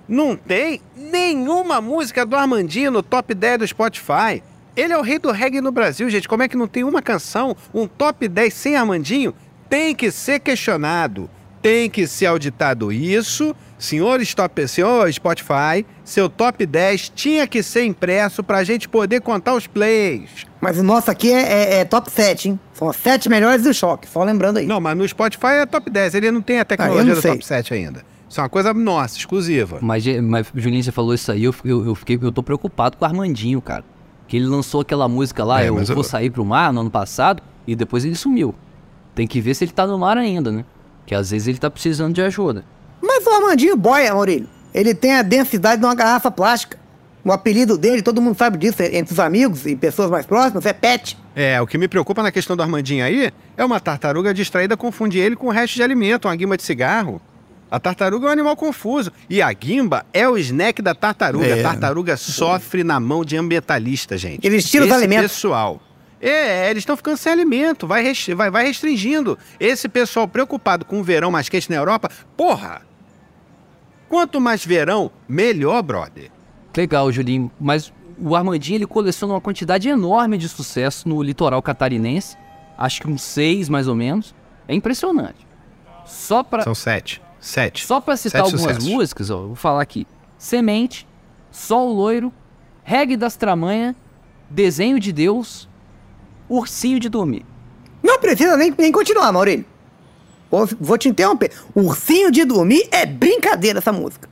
Não 0.07 0.35
tem 0.35 0.81
nenhuma 0.95 1.81
música 1.81 2.25
do 2.25 2.35
Armandinho 2.35 2.91
no 2.91 3.01
top 3.01 3.33
10 3.33 3.59
do 3.59 3.67
Spotify. 3.67 4.43
Ele 4.75 4.91
é 4.91 4.97
o 4.97 5.01
rei 5.01 5.19
do 5.19 5.31
reggae 5.31 5.61
no 5.61 5.71
Brasil, 5.71 6.09
gente. 6.09 6.27
Como 6.27 6.43
é 6.43 6.47
que 6.47 6.57
não 6.57 6.67
tem 6.67 6.83
uma 6.83 7.01
canção, 7.01 7.55
um 7.73 7.87
top 7.87 8.27
10 8.27 8.53
sem 8.53 8.75
Armandinho? 8.75 9.33
Tem 9.69 9.95
que 9.95 10.11
ser 10.11 10.39
questionado. 10.39 11.29
Tem 11.63 11.89
que 11.89 12.05
ser 12.05 12.27
auditado 12.27 12.91
isso. 12.91 13.55
Senhor, 13.79 14.21
stop, 14.21 14.67
senhor 14.67 15.11
Spotify, 15.11 15.85
seu 16.05 16.29
top 16.29 16.65
10 16.65 17.09
tinha 17.09 17.47
que 17.47 17.63
ser 17.63 17.83
impresso 17.85 18.43
pra 18.43 18.63
gente 18.63 18.87
poder 18.87 19.21
contar 19.21 19.55
os 19.55 19.65
plays. 19.65 20.45
Mas 20.61 20.77
o 20.77 20.83
nosso 20.83 21.09
aqui 21.09 21.31
é, 21.31 21.41
é- 21.41 21.79
é 21.79 21.85
top 21.85 22.11
7, 22.11 22.49
hein? 22.49 22.59
São 22.73 22.89
as 22.89 22.95
sete 22.97 23.27
melhores 23.29 23.63
do 23.63 23.73
choque. 23.73 24.07
Só 24.07 24.23
lembrando 24.23 24.57
aí. 24.57 24.65
Não, 24.67 24.79
mas 24.79 24.95
no 24.97 25.07
Spotify 25.07 25.47
é 25.61 25.65
top 25.65 25.89
10. 25.89 26.13
Ele 26.15 26.31
não 26.31 26.41
tem 26.41 26.59
a 26.59 26.61
Ah, 26.61 26.65
tecnologia 26.65 27.03
não 27.05 27.15
do 27.15 27.21
sei. 27.21 27.31
top 27.31 27.45
7 27.45 27.73
ainda. 27.73 28.03
Isso 28.29 28.39
é 28.39 28.43
uma 28.43 28.49
coisa 28.49 28.73
nossa, 28.73 29.17
exclusiva. 29.17 29.79
Mas, 29.81 30.05
mas 30.21 30.47
Julinho, 30.55 30.83
você 30.83 30.91
falou 30.91 31.13
isso 31.13 31.31
aí, 31.31 31.43
eu, 31.45 31.55
eu, 31.63 31.85
eu 31.87 31.95
fiquei, 31.95 32.19
eu 32.21 32.31
tô 32.31 32.43
preocupado 32.43 32.97
com 32.97 33.05
o 33.05 33.07
Armandinho, 33.07 33.61
cara. 33.61 33.83
Que 34.27 34.37
ele 34.37 34.45
lançou 34.47 34.81
aquela 34.81 35.07
música 35.07 35.43
lá, 35.43 35.61
É, 35.63 35.69
eu- 35.69 35.75
vou 35.75 36.03
sair 36.03 36.29
pro 36.29 36.43
mar 36.43 36.73
no 36.73 36.81
ano 36.81 36.89
passado, 36.91 37.41
e 37.67 37.75
depois 37.75 38.03
ele 38.03 38.15
sumiu. 38.15 38.53
Tem 39.15 39.27
que 39.27 39.39
ver 39.39 39.53
se 39.53 39.63
ele 39.63 39.71
tá 39.71 39.85
no 39.87 39.97
mar 39.99 40.17
ainda, 40.17 40.51
né? 40.51 40.65
Que 41.05 41.15
às 41.15 41.31
vezes 41.31 41.47
ele 41.47 41.57
tá 41.57 41.69
precisando 41.69 42.13
de 42.13 42.21
ajuda. 42.21 42.63
Mas 43.01 43.25
o 43.25 43.29
Armandinho 43.29 43.75
boia, 43.75 44.13
Maurílio. 44.13 44.47
Ele 44.73 44.93
tem 44.95 45.15
a 45.15 45.21
densidade 45.21 45.79
de 45.81 45.85
uma 45.85 45.93
garrafa 45.95 46.31
plástica. 46.31 46.77
O 47.23 47.31
apelido 47.31 47.77
dele, 47.77 48.01
todo 48.01 48.21
mundo 48.21 48.37
sabe 48.37 48.57
disso, 48.57 48.81
é- 48.81 48.97
entre 48.97 49.13
os 49.13 49.19
amigos 49.19 49.65
e 49.65 49.75
pessoas 49.75 50.09
mais 50.09 50.25
próximas, 50.25 50.65
é 50.65 50.73
Pet. 50.73 51.17
É, 51.35 51.61
o 51.61 51.67
que 51.67 51.77
me 51.77 51.87
preocupa 51.87 52.21
na 52.21 52.31
questão 52.31 52.55
do 52.55 52.61
Armandinho 52.63 53.03
aí 53.05 53.31
é 53.55 53.63
uma 53.63 53.79
tartaruga 53.79 54.33
distraída 54.33 54.75
confundir 54.75 55.23
ele 55.23 55.35
com 55.35 55.47
o 55.47 55.51
resto 55.51 55.75
de 55.75 55.83
alimento, 55.83 56.27
uma 56.27 56.35
guimba 56.35 56.57
de 56.57 56.63
cigarro. 56.63 57.21
A 57.71 57.79
tartaruga 57.79 58.27
é 58.27 58.29
um 58.29 58.33
animal 58.33 58.55
confuso. 58.55 59.11
E 59.29 59.41
a 59.41 59.51
guimba 59.51 60.05
é 60.13 60.27
o 60.29 60.37
snack 60.37 60.81
da 60.81 60.93
tartaruga. 60.93 61.47
É. 61.47 61.59
A 61.59 61.63
tartaruga 61.63 62.15
sofre 62.17 62.83
na 62.83 62.99
mão 62.99 63.25
de 63.25 63.35
ambientalista, 63.35 64.15
gente. 64.17 64.45
Eles 64.45 64.69
tiram 64.69 64.85
os 64.85 64.91
Esse 64.91 64.99
alimentos. 65.03 65.31
pessoal. 65.31 65.81
É, 66.25 66.69
eles 66.69 66.81
estão 66.81 66.95
ficando 66.95 67.17
sem 67.17 67.31
alimento, 67.33 67.85
vai, 67.85 68.01
res- 68.01 68.27
vai, 68.35 68.49
vai 68.49 68.65
restringindo. 68.65 69.37
Esse 69.59 69.89
pessoal 69.89 70.27
preocupado 70.27 70.85
com 70.85 70.99
o 70.99 71.03
verão 71.03 71.29
mais 71.29 71.49
quente 71.49 71.69
na 71.69 71.75
Europa, 71.75 72.09
porra! 72.37 72.81
Quanto 74.07 74.39
mais 74.39 74.65
verão, 74.65 75.11
melhor, 75.27 75.81
brother. 75.81 76.29
Legal, 76.77 77.11
Julinho, 77.11 77.51
mas 77.59 77.91
o 78.17 78.35
Armandinho 78.35 78.77
ele 78.77 78.85
coleciona 78.87 79.33
uma 79.33 79.41
quantidade 79.41 79.89
enorme 79.89 80.37
de 80.37 80.47
sucesso 80.47 81.09
no 81.09 81.21
litoral 81.21 81.61
catarinense 81.61 82.37
acho 82.77 83.01
que 83.01 83.07
um 83.09 83.17
6 83.17 83.69
mais 83.69 83.87
ou 83.87 83.95
menos. 83.95 84.33
É 84.67 84.73
impressionante. 84.73 85.45
Só 86.05 86.41
pra, 86.43 86.63
São 86.63 86.73
sete. 86.75 87.21
Sete. 87.39 87.85
só 87.85 87.99
pra 87.99 88.15
citar 88.15 88.43
Sete 88.45 88.53
algumas 88.53 88.75
sucessos. 88.75 88.89
músicas, 88.89 89.29
ó, 89.29 89.41
vou 89.47 89.55
falar 89.55 89.81
aqui. 89.81 90.07
Semente, 90.37 91.05
Sol 91.51 91.91
Loiro, 91.93 92.31
Reggae 92.83 93.17
das 93.17 93.35
Tramanha, 93.35 93.93
Desenho 94.49 94.99
de 94.99 95.11
Deus, 95.11 95.67
Ursinho 96.49 96.99
de 96.99 97.09
Dormir. 97.09 97.45
Não 98.01 98.19
precisa 98.19 98.55
nem, 98.57 98.73
nem 98.77 98.91
continuar, 98.91 99.31
Maurílio. 99.31 99.65
Vou, 100.51 100.67
vou 100.79 100.97
te 100.97 101.09
interromper. 101.09 101.51
Ursinho 101.73 102.31
de 102.31 102.45
Dormir 102.45 102.87
é 102.91 103.05
brincadeira 103.05 103.79
essa 103.79 103.91
música. 103.91 104.29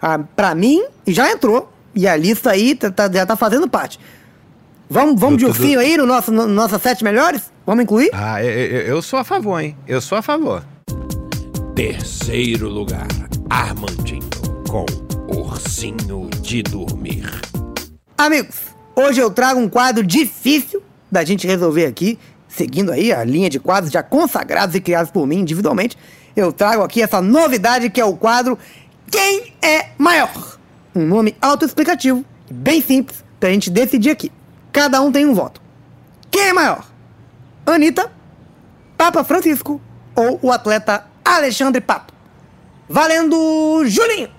Ah, 0.00 0.18
pra 0.36 0.54
mim, 0.54 0.84
já 1.06 1.30
entrou. 1.30 1.72
E 1.94 2.06
a 2.06 2.14
lista 2.14 2.50
aí 2.50 2.74
tá- 2.74 2.90
tá- 2.90 3.10
já 3.10 3.26
tá 3.26 3.34
fazendo 3.34 3.68
parte. 3.68 3.98
Vamos, 4.88 5.20
vamos 5.20 5.38
de 5.38 5.44
ursinho 5.46 5.80
aí 5.80 5.96
no 5.96 6.06
nosso, 6.06 6.30
no, 6.30 6.46
nossas 6.46 6.80
sete 6.80 7.02
melhores? 7.02 7.50
Vamos 7.66 7.82
incluir? 7.82 8.08
Ah, 8.12 8.42
eu, 8.42 8.50
eu- 8.50 8.82
eu 8.86 9.02
sou 9.02 9.18
a 9.18 9.24
favor, 9.24 9.58
hein? 9.60 9.76
Eu 9.86 10.00
sou 10.00 10.16
a 10.16 10.22
favor. 10.22 10.62
Terceiro 11.74 12.68
lugar, 12.68 13.06
Armandinho 13.50 14.28
com 14.68 14.84
Ursinho 15.28 16.28
de 16.40 16.62
Dormir. 16.62 17.24
Amigos, 18.16 18.56
hoje 18.96 19.20
eu 19.20 19.30
trago 19.30 19.60
um 19.60 19.68
quadro 19.68 20.04
difícil 20.06 20.82
da 21.10 21.24
gente 21.24 21.46
resolver 21.46 21.86
aqui, 21.86 22.18
seguindo 22.46 22.92
aí 22.92 23.12
a 23.12 23.24
linha 23.24 23.50
de 23.50 23.58
quadros 23.58 23.92
já 23.92 24.02
consagrados 24.02 24.74
e 24.74 24.80
criados 24.80 25.10
por 25.10 25.26
mim 25.26 25.40
individualmente. 25.40 25.96
Eu 26.36 26.52
trago 26.52 26.82
aqui 26.82 27.02
essa 27.02 27.20
novidade 27.20 27.90
que 27.90 28.00
é 28.00 28.04
o 28.04 28.16
quadro 28.16 28.58
Quem 29.10 29.52
é 29.62 29.90
Maior? 29.98 30.58
Um 30.94 31.06
nome 31.06 31.36
autoexplicativo, 31.40 32.24
bem 32.50 32.80
simples, 32.80 33.24
pra 33.38 33.50
gente 33.50 33.70
decidir 33.70 34.10
aqui. 34.10 34.32
Cada 34.72 35.00
um 35.00 35.12
tem 35.12 35.26
um 35.26 35.34
voto. 35.34 35.60
Quem 36.30 36.48
é 36.48 36.52
maior? 36.52 36.84
Anitta, 37.64 38.10
Papa 38.96 39.22
Francisco 39.24 39.80
ou 40.14 40.38
o 40.42 40.50
atleta 40.50 41.06
Alexandre 41.24 41.80
Pato? 41.80 42.14
Valendo 42.88 43.84
Julinho! 43.86 44.30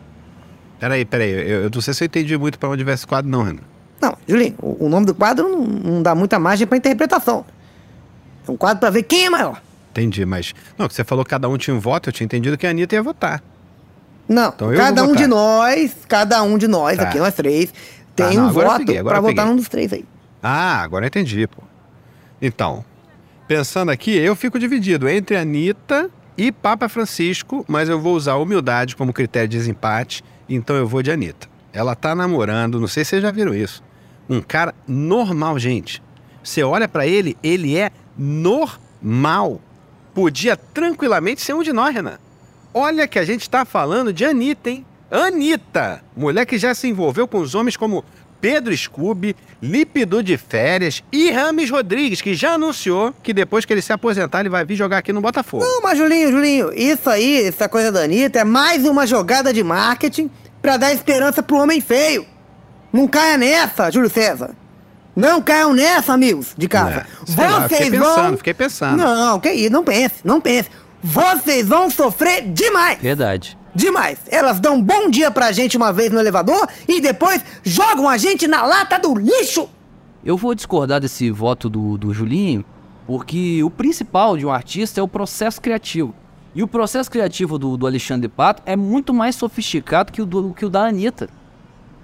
Peraí, 0.79 1.05
peraí. 1.05 1.31
Eu, 1.31 1.63
eu 1.63 1.69
não 1.73 1.81
sei 1.81 1.93
se 1.93 2.03
eu 2.03 2.07
entendi 2.07 2.37
muito 2.37 2.57
pra 2.57 2.69
onde 2.69 2.83
vai 2.83 2.93
esse 2.93 3.05
quadro, 3.05 3.29
não, 3.29 3.43
Renan. 3.43 3.68
Não, 4.01 4.17
Julinho, 4.27 4.55
o, 4.61 4.85
o 4.85 4.89
nome 4.89 5.05
do 5.05 5.13
quadro 5.13 5.47
não, 5.49 5.61
não 5.65 6.01
dá 6.03 6.15
muita 6.15 6.39
margem 6.39 6.65
pra 6.65 6.77
interpretação. 6.77 7.45
É 8.47 8.51
um 8.51 8.55
quadro 8.57 8.79
pra 8.79 8.89
ver 8.89 9.03
quem 9.03 9.25
é 9.25 9.29
maior. 9.29 9.61
Entendi, 9.91 10.25
mas. 10.25 10.53
Não, 10.77 10.87
que 10.87 10.93
você 10.93 11.03
falou 11.03 11.23
que 11.25 11.29
cada 11.31 11.49
um 11.49 11.57
tinha 11.57 11.75
um 11.75 11.79
voto, 11.79 12.09
eu 12.09 12.13
tinha 12.13 12.25
entendido 12.25 12.57
que 12.57 12.65
a 12.65 12.69
Anitta 12.69 12.95
ia 12.95 13.03
votar. 13.03 13.43
Não, 14.27 14.49
Então 14.49 14.73
cada 14.75 15.03
um 15.03 15.07
de 15.15 15.25
votar. 15.25 15.27
nós, 15.27 15.95
cada 16.07 16.43
um 16.43 16.57
de 16.57 16.67
nós, 16.67 16.97
Tá. 16.97 17.03
aqui 17.03 17.17
nós 17.19 17.33
três, 17.33 17.71
Tá, 18.15 18.27
tem 18.27 18.37
não, 18.37 18.47
um 18.47 18.51
voto 18.51 18.89
eu 18.91 19.03
votar 19.21 19.45
num 19.45 19.55
dos 19.55 19.67
três 19.67 19.91
aí. 19.91 20.05
Ah, 20.41 20.81
agora 20.81 21.05
eu 21.05 21.07
entendi, 21.07 21.47
pô. 21.47 21.63
Então, 22.41 22.85
pensando 23.47 23.89
aqui, 23.91 24.15
eu 24.15 24.35
fico 24.35 24.59
dividido 24.59 25.09
entre 25.09 25.35
Anitta 25.35 26.09
e 26.37 26.51
Papa 26.51 26.87
Francisco, 26.87 27.65
mas 27.67 27.89
eu 27.89 27.99
vou 27.99 28.15
usar 28.15 28.33
a 28.33 28.37
humildade 28.37 28.95
como 28.95 29.11
critério 29.11 29.49
de 29.49 29.57
desempate, 29.57 30.23
então 30.47 30.75
eu 30.75 30.87
vou 30.87 31.01
de 31.01 31.11
Anitta. 31.11 31.47
Ela 31.73 31.95
tá 31.95 32.13
namorando, 32.15 32.79
não 32.79 32.87
sei 32.87 33.03
se 33.03 33.09
vocês 33.11 33.21
já 33.23 33.31
viram 33.31 33.53
isso, 33.53 33.83
um 34.29 34.41
cara 34.41 34.75
normal, 34.87 35.57
gente. 35.57 36.01
Você 36.43 36.63
olha 36.63 36.87
pra 36.87 37.07
ele, 37.07 37.35
ele 37.43 37.77
é 37.77 37.91
normal. 38.17 39.59
Podia 40.13 40.55
tranquilamente 40.55 41.41
ser 41.41 41.53
um 41.53 41.63
de 41.63 41.73
nós, 41.73 41.93
Renan. 41.93 42.19
Olha 42.73 43.07
que 43.07 43.17
a 43.17 43.25
gente 43.25 43.49
tá 43.49 43.65
falando 43.65 44.13
de 44.13 44.23
Anitta, 44.23 44.69
hein? 44.69 44.85
Anitta! 45.09 46.03
Mulher 46.15 46.45
que 46.45 46.57
já 46.57 46.75
se 46.75 46.87
envolveu 46.87 47.27
com 47.27 47.39
os 47.39 47.55
homens 47.55 47.75
como 47.75 48.05
Pedro 48.39 48.75
Scooby, 48.75 49.35
Lípido 49.61 50.23
de 50.23 50.37
Férias 50.37 51.03
e 51.11 51.31
Rames 51.31 51.69
Rodrigues, 51.69 52.21
que 52.21 52.35
já 52.35 52.53
anunciou 52.53 53.13
que 53.23 53.33
depois 53.33 53.65
que 53.65 53.73
ele 53.73 53.81
se 53.81 53.91
aposentar, 53.91 54.41
ele 54.41 54.49
vai 54.49 54.63
vir 54.63 54.75
jogar 54.75 54.99
aqui 54.99 55.11
no 55.11 55.19
Botafogo. 55.19 55.63
Não, 55.63 55.81
mas 55.81 55.97
Julinho, 55.97 56.31
Julinho, 56.31 56.73
isso 56.73 57.09
aí, 57.09 57.43
essa 57.43 57.67
coisa 57.67 57.91
da 57.91 58.01
Anitta 58.01 58.39
é 58.39 58.43
mais 58.43 58.85
uma 58.85 59.05
jogada 59.05 59.51
de 59.51 59.63
marketing 59.63 60.29
pra 60.61 60.77
dar 60.77 60.93
esperança 60.93 61.41
pro 61.41 61.57
homem 61.57 61.81
feio. 61.81 62.25
Não 62.91 63.07
caia 63.07 63.37
nessa, 63.37 63.91
Júlio 63.91 64.09
César. 64.09 64.51
Não 65.15 65.41
caiam 65.41 65.73
nessa, 65.73 66.13
amigos 66.13 66.53
de 66.57 66.67
casa. 66.67 67.05
É, 67.05 67.05
sei 67.25 67.47
lá, 67.47 67.67
fiquei 67.67 67.89
vão... 67.89 67.99
pensando, 67.99 68.37
fiquei 68.37 68.53
pensando. 68.53 68.97
Não, 68.97 69.39
que 69.39 69.51
isso, 69.51 69.71
não 69.71 69.83
pense, 69.83 70.15
não 70.23 70.39
pense. 70.39 70.69
Vocês 71.01 71.67
vão 71.67 71.89
sofrer 71.89 72.47
demais. 72.51 72.99
Verdade. 73.01 73.57
Demais. 73.73 74.17
Elas 74.29 74.59
dão 74.59 74.75
um 74.75 74.81
bom 74.81 75.09
dia 75.09 75.29
pra 75.29 75.51
gente 75.51 75.77
uma 75.77 75.91
vez 75.91 76.11
no 76.11 76.19
elevador 76.19 76.67
e 76.87 77.01
depois 77.01 77.43
jogam 77.63 78.07
a 78.07 78.17
gente 78.17 78.47
na 78.47 78.63
lata 78.63 78.97
do 78.97 79.13
lixo. 79.15 79.69
Eu 80.23 80.35
vou 80.35 80.55
discordar 80.55 80.99
desse 80.99 81.29
voto 81.31 81.69
do, 81.69 81.97
do 81.97 82.13
Julinho, 82.13 82.65
porque 83.07 83.63
o 83.63 83.69
principal 83.69 84.37
de 84.37 84.45
um 84.45 84.51
artista 84.51 84.99
é 84.99 85.03
o 85.03 85.07
processo 85.07 85.61
criativo. 85.61 86.13
E 86.53 86.63
o 86.63 86.67
processo 86.67 87.09
criativo 87.09 87.57
do, 87.57 87.77
do 87.77 87.85
Alexandre 87.85 88.27
Pato 88.27 88.61
é 88.65 88.75
muito 88.75 89.13
mais 89.13 89.35
sofisticado 89.35 90.11
que 90.11 90.21
o, 90.21 90.25
do, 90.25 90.53
que 90.53 90.65
o 90.65 90.69
da 90.69 90.85
Anitta. 90.85 91.29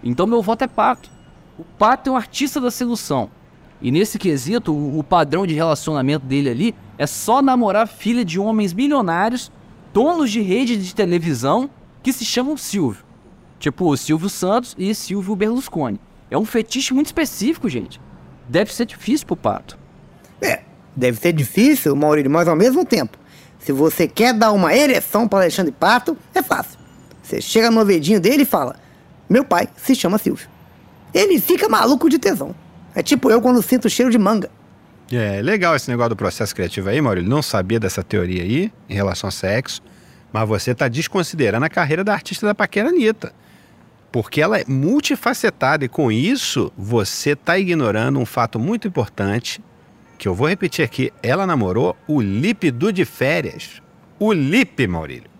Então 0.05 0.27
meu 0.27 0.41
voto 0.41 0.63
é 0.63 0.67
Pato. 0.67 1.09
O 1.57 1.63
Pato 1.63 2.09
é 2.09 2.13
um 2.13 2.15
artista 2.15 2.61
da 2.61 2.69
sedução. 2.69 3.29
E 3.81 3.91
nesse 3.91 4.17
quesito, 4.17 4.73
o, 4.73 5.03
padrão 5.03 5.45
de 5.45 5.53
relacionamento 5.53 6.25
dele 6.25 6.49
ali 6.49 6.75
é 6.97 7.05
só 7.05 7.41
namorar 7.41 7.87
filha 7.87 8.23
de 8.23 8.39
homens 8.39 8.73
milionários, 8.73 9.51
donos 9.93 10.31
de 10.31 10.41
rede 10.41 10.77
de 10.77 10.95
televisão, 10.95 11.69
que 12.01 12.13
se 12.13 12.23
chamam 12.23 12.55
Silvio. 12.55 13.03
Tipo 13.59 13.95
Silvio 13.97 14.29
Santos 14.29 14.75
e 14.77 14.93
Silvio 14.93 15.35
Berlusconi. 15.35 15.99
É 16.29 16.37
um 16.37 16.45
fetiche 16.45 16.93
muito 16.93 17.07
específico, 17.07 17.67
gente. 17.67 17.99
Deve 18.47 18.73
ser 18.73 18.85
difícil 18.85 19.25
pro 19.27 19.35
Pato. 19.35 19.77
É, 20.41 20.61
deve 20.95 21.19
ser 21.19 21.33
difícil, 21.33 21.95
Maurílio, 21.95 22.29
mas 22.31 22.47
ao 22.47 22.55
mesmo 22.55 22.85
tempo, 22.85 23.17
se 23.59 23.71
você 23.71 24.07
quer 24.07 24.33
dar 24.33 24.51
uma 24.51 24.75
ereção 24.75 25.27
para 25.27 25.39
Alexandre 25.39 25.71
Pato, 25.71 26.17
é 26.33 26.41
fácil. 26.41 26.79
Você 27.21 27.41
chega 27.41 27.71
no 27.71 27.79
ouvidinho 27.79 28.19
dele 28.19 28.43
e 28.43 28.45
fala: 28.45 28.75
Meu 29.29 29.43
pai 29.43 29.67
se 29.75 29.95
chama 29.95 30.17
Silvio. 30.17 30.47
Ele 31.13 31.39
fica 31.39 31.69
maluco 31.69 32.09
de 32.09 32.19
tesão. 32.19 32.53
É 32.93 33.01
tipo 33.01 33.29
eu 33.29 33.41
quando 33.41 33.61
sinto 33.61 33.89
cheiro 33.89 34.11
de 34.11 34.17
manga. 34.17 34.49
É 35.11 35.41
legal 35.41 35.75
esse 35.75 35.89
negócio 35.89 36.09
do 36.09 36.15
processo 36.15 36.55
criativo 36.55 36.89
aí, 36.89 36.99
Maurílio. 36.99 37.29
Não 37.29 37.41
sabia 37.41 37.79
dessa 37.79 38.03
teoria 38.03 38.41
aí 38.41 38.71
em 38.89 38.93
relação 38.95 39.27
ao 39.27 39.31
sexo, 39.31 39.81
mas 40.33 40.47
você 40.47 40.71
está 40.71 40.87
desconsiderando 40.87 41.65
a 41.65 41.69
carreira 41.69 42.03
da 42.03 42.13
artista 42.13 42.45
da 42.45 42.55
paquera 42.55 42.89
Anitta. 42.89 43.33
Porque 44.11 44.41
ela 44.41 44.57
é 44.57 44.65
multifacetada 44.65 45.85
e 45.85 45.89
com 45.89 46.11
isso 46.11 46.71
você 46.77 47.31
está 47.31 47.59
ignorando 47.59 48.19
um 48.19 48.25
fato 48.25 48.57
muito 48.57 48.87
importante 48.87 49.61
que 50.17 50.27
eu 50.27 50.33
vou 50.33 50.47
repetir 50.47 50.83
aqui. 50.83 51.11
Ela 51.21 51.45
namorou 51.45 51.95
o 52.07 52.21
Lípido 52.21 52.91
de 52.91 53.05
Férias. 53.05 53.81
O 54.17 54.31
Lipe, 54.31 54.87
Maurílio. 54.87 55.34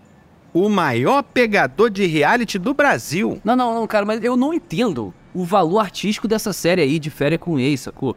O 0.58 0.70
maior 0.70 1.22
pegador 1.22 1.90
de 1.90 2.06
reality 2.06 2.58
do 2.58 2.72
Brasil. 2.72 3.38
Não, 3.44 3.54
não, 3.54 3.74
não, 3.74 3.86
cara, 3.86 4.06
mas 4.06 4.24
eu 4.24 4.38
não 4.38 4.54
entendo 4.54 5.12
o 5.34 5.44
valor 5.44 5.80
artístico 5.80 6.26
dessa 6.26 6.50
série 6.50 6.80
aí 6.80 6.98
de 6.98 7.10
férias 7.10 7.42
com 7.42 7.58
ex, 7.58 7.80
sacou? 7.80 8.16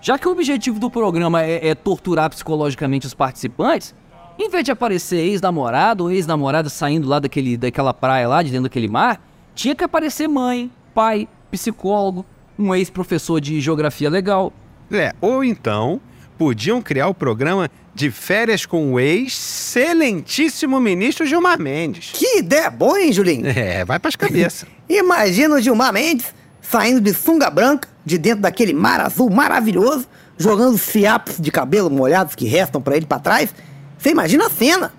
Já 0.00 0.18
que 0.18 0.26
o 0.26 0.32
objetivo 0.32 0.80
do 0.80 0.90
programa 0.90 1.44
é, 1.44 1.68
é 1.68 1.76
torturar 1.76 2.28
psicologicamente 2.28 3.06
os 3.06 3.14
participantes, 3.14 3.94
em 4.36 4.50
vez 4.50 4.64
de 4.64 4.72
aparecer 4.72 5.18
ex-namorado 5.18 6.02
ou 6.02 6.10
ex-namorada 6.10 6.68
saindo 6.68 7.06
lá 7.06 7.20
daquele, 7.20 7.56
daquela 7.56 7.94
praia 7.94 8.26
lá, 8.26 8.42
de 8.42 8.50
dentro 8.50 8.64
daquele 8.64 8.88
mar, 8.88 9.24
tinha 9.54 9.72
que 9.72 9.84
aparecer 9.84 10.26
mãe, 10.26 10.68
pai, 10.92 11.28
psicólogo, 11.52 12.26
um 12.58 12.74
ex-professor 12.74 13.40
de 13.40 13.60
geografia 13.60 14.10
legal. 14.10 14.52
É, 14.90 15.14
ou 15.20 15.44
então 15.44 16.00
podiam 16.36 16.82
criar 16.82 17.06
o 17.06 17.14
programa 17.14 17.70
de 17.96 18.10
férias 18.10 18.66
com 18.66 18.92
o 18.92 19.00
excelentíssimo 19.00 20.78
ministro 20.78 21.24
Gilmar 21.24 21.58
Mendes. 21.58 22.10
Que 22.12 22.40
ideia 22.40 22.68
boa, 22.68 23.00
hein, 23.00 23.10
Julinho? 23.10 23.46
É, 23.46 23.86
vai 23.86 23.98
pras 23.98 24.14
cabeças. 24.14 24.68
Imagina 24.86 25.54
o 25.54 25.60
Gilmar 25.60 25.94
Mendes 25.94 26.26
saindo 26.60 27.00
de 27.00 27.14
sunga 27.14 27.48
branca, 27.48 27.88
de 28.04 28.18
dentro 28.18 28.42
daquele 28.42 28.74
mar 28.74 29.00
azul 29.00 29.30
maravilhoso, 29.30 30.06
jogando 30.36 30.74
os 30.74 30.82
fiapos 30.82 31.40
de 31.40 31.50
cabelo 31.50 31.88
molhados 31.88 32.34
que 32.34 32.44
restam 32.44 32.82
pra 32.82 32.98
ele 32.98 33.06
pra 33.06 33.18
trás. 33.18 33.54
Você 33.96 34.10
imagina 34.10 34.46
a 34.46 34.50
cena. 34.50 34.92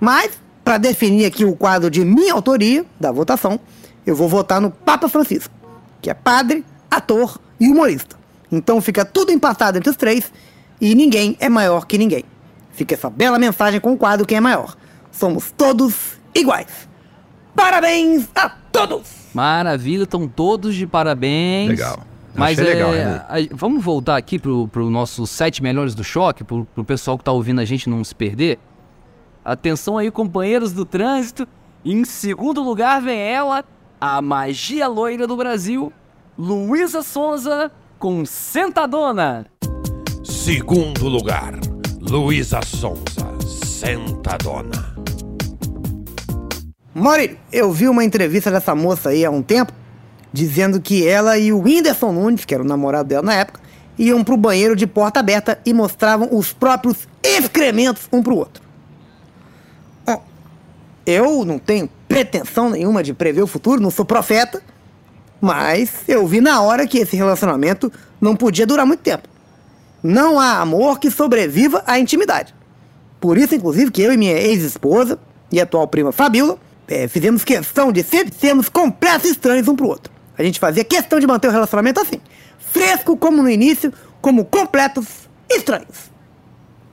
Mas, 0.00 0.32
pra 0.64 0.78
definir 0.78 1.26
aqui 1.26 1.44
o 1.44 1.54
quadro 1.54 1.88
de 1.88 2.04
minha 2.04 2.32
autoria, 2.32 2.84
da 2.98 3.12
votação, 3.12 3.60
eu 4.04 4.16
vou 4.16 4.28
votar 4.28 4.60
no 4.60 4.72
Papa 4.72 5.08
Francisco, 5.08 5.54
que 6.02 6.10
é 6.10 6.14
padre, 6.14 6.64
ator 6.90 7.38
e 7.60 7.68
humorista. 7.68 8.16
Então 8.50 8.80
fica 8.80 9.04
tudo 9.04 9.30
empatado 9.30 9.78
entre 9.78 9.90
os 9.90 9.96
três 9.96 10.32
e 10.80 10.94
ninguém 10.94 11.36
é 11.40 11.48
maior 11.48 11.86
que 11.86 11.96
ninguém. 11.98 12.24
Fica 12.72 12.94
essa 12.94 13.08
bela 13.08 13.38
mensagem 13.38 13.80
com 13.80 13.92
o 13.92 13.96
quadro 13.96 14.26
Quem 14.26 14.38
é 14.38 14.40
Maior. 14.40 14.76
Somos 15.10 15.50
todos 15.50 16.18
iguais. 16.34 16.86
Parabéns 17.54 18.28
a 18.34 18.50
todos! 18.50 19.08
Maravilha, 19.32 20.02
estão 20.04 20.28
todos 20.28 20.74
de 20.74 20.86
parabéns. 20.86 21.70
Legal. 21.70 22.00
Mas 22.34 22.58
é, 22.58 22.62
legal, 22.62 22.92
né? 22.92 23.24
a- 23.28 23.36
vamos 23.54 23.82
voltar 23.82 24.16
aqui 24.16 24.38
pro, 24.38 24.68
pro 24.68 24.90
nossos 24.90 25.30
sete 25.30 25.62
melhores 25.62 25.94
do 25.94 26.04
choque, 26.04 26.44
pro, 26.44 26.66
pro 26.74 26.84
pessoal 26.84 27.16
que 27.16 27.24
tá 27.24 27.32
ouvindo 27.32 27.60
a 27.62 27.64
gente 27.64 27.88
não 27.88 28.04
se 28.04 28.14
perder. 28.14 28.58
Atenção 29.42 29.96
aí, 29.96 30.10
companheiros 30.10 30.72
do 30.72 30.84
trânsito. 30.84 31.48
Em 31.82 32.04
segundo 32.04 32.62
lugar 32.62 33.00
vem 33.00 33.18
ela, 33.18 33.64
a 33.98 34.20
magia 34.20 34.86
loira 34.86 35.26
do 35.26 35.36
Brasil, 35.36 35.90
Luísa 36.36 37.02
Sonza, 37.02 37.70
com 37.98 38.26
Sentadona. 38.26 39.46
Segundo 40.46 41.08
lugar, 41.08 41.58
Luísa 42.00 42.60
Sonza, 42.64 43.36
Sentadona. 43.66 44.94
Maurílio, 46.94 47.36
eu 47.52 47.72
vi 47.72 47.88
uma 47.88 48.04
entrevista 48.04 48.48
dessa 48.48 48.72
moça 48.72 49.08
aí 49.08 49.24
há 49.24 49.30
um 49.32 49.42
tempo, 49.42 49.72
dizendo 50.32 50.80
que 50.80 51.04
ela 51.04 51.36
e 51.36 51.52
o 51.52 51.58
Whindersson 51.58 52.12
Nunes, 52.12 52.44
que 52.44 52.54
era 52.54 52.62
o 52.62 52.66
namorado 52.66 53.08
dela 53.08 53.24
na 53.24 53.34
época, 53.34 53.60
iam 53.98 54.22
pro 54.22 54.36
banheiro 54.36 54.76
de 54.76 54.86
porta 54.86 55.18
aberta 55.18 55.58
e 55.66 55.74
mostravam 55.74 56.28
os 56.30 56.52
próprios 56.52 57.08
excrementos 57.24 58.08
um 58.12 58.22
pro 58.22 58.36
outro. 58.36 58.62
Bom, 60.06 60.22
eu 61.04 61.44
não 61.44 61.58
tenho 61.58 61.90
pretensão 62.06 62.70
nenhuma 62.70 63.02
de 63.02 63.12
prever 63.12 63.42
o 63.42 63.48
futuro, 63.48 63.82
não 63.82 63.90
sou 63.90 64.04
profeta, 64.04 64.62
mas 65.40 66.04
eu 66.06 66.24
vi 66.24 66.40
na 66.40 66.62
hora 66.62 66.86
que 66.86 66.98
esse 66.98 67.16
relacionamento 67.16 67.92
não 68.20 68.36
podia 68.36 68.64
durar 68.64 68.86
muito 68.86 69.00
tempo. 69.00 69.34
Não 70.06 70.38
há 70.40 70.60
amor 70.60 70.98
que 70.98 71.10
sobreviva 71.10 71.82
à 71.86 71.98
intimidade. 71.98 72.54
Por 73.20 73.36
isso, 73.36 73.54
inclusive, 73.54 73.90
que 73.90 74.02
eu 74.02 74.12
e 74.12 74.16
minha 74.16 74.32
ex-esposa 74.38 75.18
e 75.50 75.60
atual 75.60 75.86
prima 75.88 76.12
Fabíola 76.12 76.58
eh, 76.88 77.08
fizemos 77.08 77.42
questão 77.44 77.90
de 77.90 78.02
sempre 78.02 78.34
sermos 78.38 78.68
completos 78.68 79.30
estranhos 79.30 79.66
um 79.68 79.74
pro 79.74 79.88
outro. 79.88 80.12
A 80.38 80.42
gente 80.42 80.60
fazia 80.60 80.84
questão 80.84 81.18
de 81.18 81.26
manter 81.26 81.48
o 81.48 81.50
relacionamento 81.50 82.00
assim, 82.00 82.20
fresco 82.58 83.16
como 83.16 83.42
no 83.42 83.50
início, 83.50 83.92
como 84.20 84.44
completos 84.44 85.06
estranhos. 85.50 86.14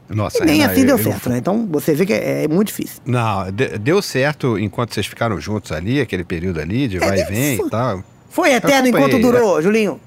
Nossa, 0.09 0.43
E 0.43 0.45
nem 0.45 0.59
Renan, 0.61 0.71
assim 0.71 0.81
eu- 0.81 0.87
deu 0.87 0.97
eu 0.97 1.03
certo, 1.03 1.29
né? 1.29 1.37
Então 1.37 1.67
você 1.71 1.93
vê 1.93 2.05
que 2.05 2.13
é, 2.13 2.43
é 2.43 2.47
muito 2.47 2.67
difícil. 2.67 3.01
Não, 3.05 3.51
de- 3.51 3.77
deu 3.77 4.01
certo 4.01 4.57
enquanto 4.59 4.93
vocês 4.93 5.05
ficaram 5.05 5.39
juntos 5.39 5.71
ali, 5.71 5.99
aquele 6.01 6.23
período 6.23 6.59
ali 6.59 6.87
de 6.87 6.99
vai 6.99 7.19
e 7.21 7.23
vem 7.25 7.55
e 7.65 7.69
tal. 7.69 8.03
Foi 8.29 8.51
eterno 8.53 8.87
enquanto 8.87 9.19
durou, 9.19 9.61
Julinho. 9.61 9.99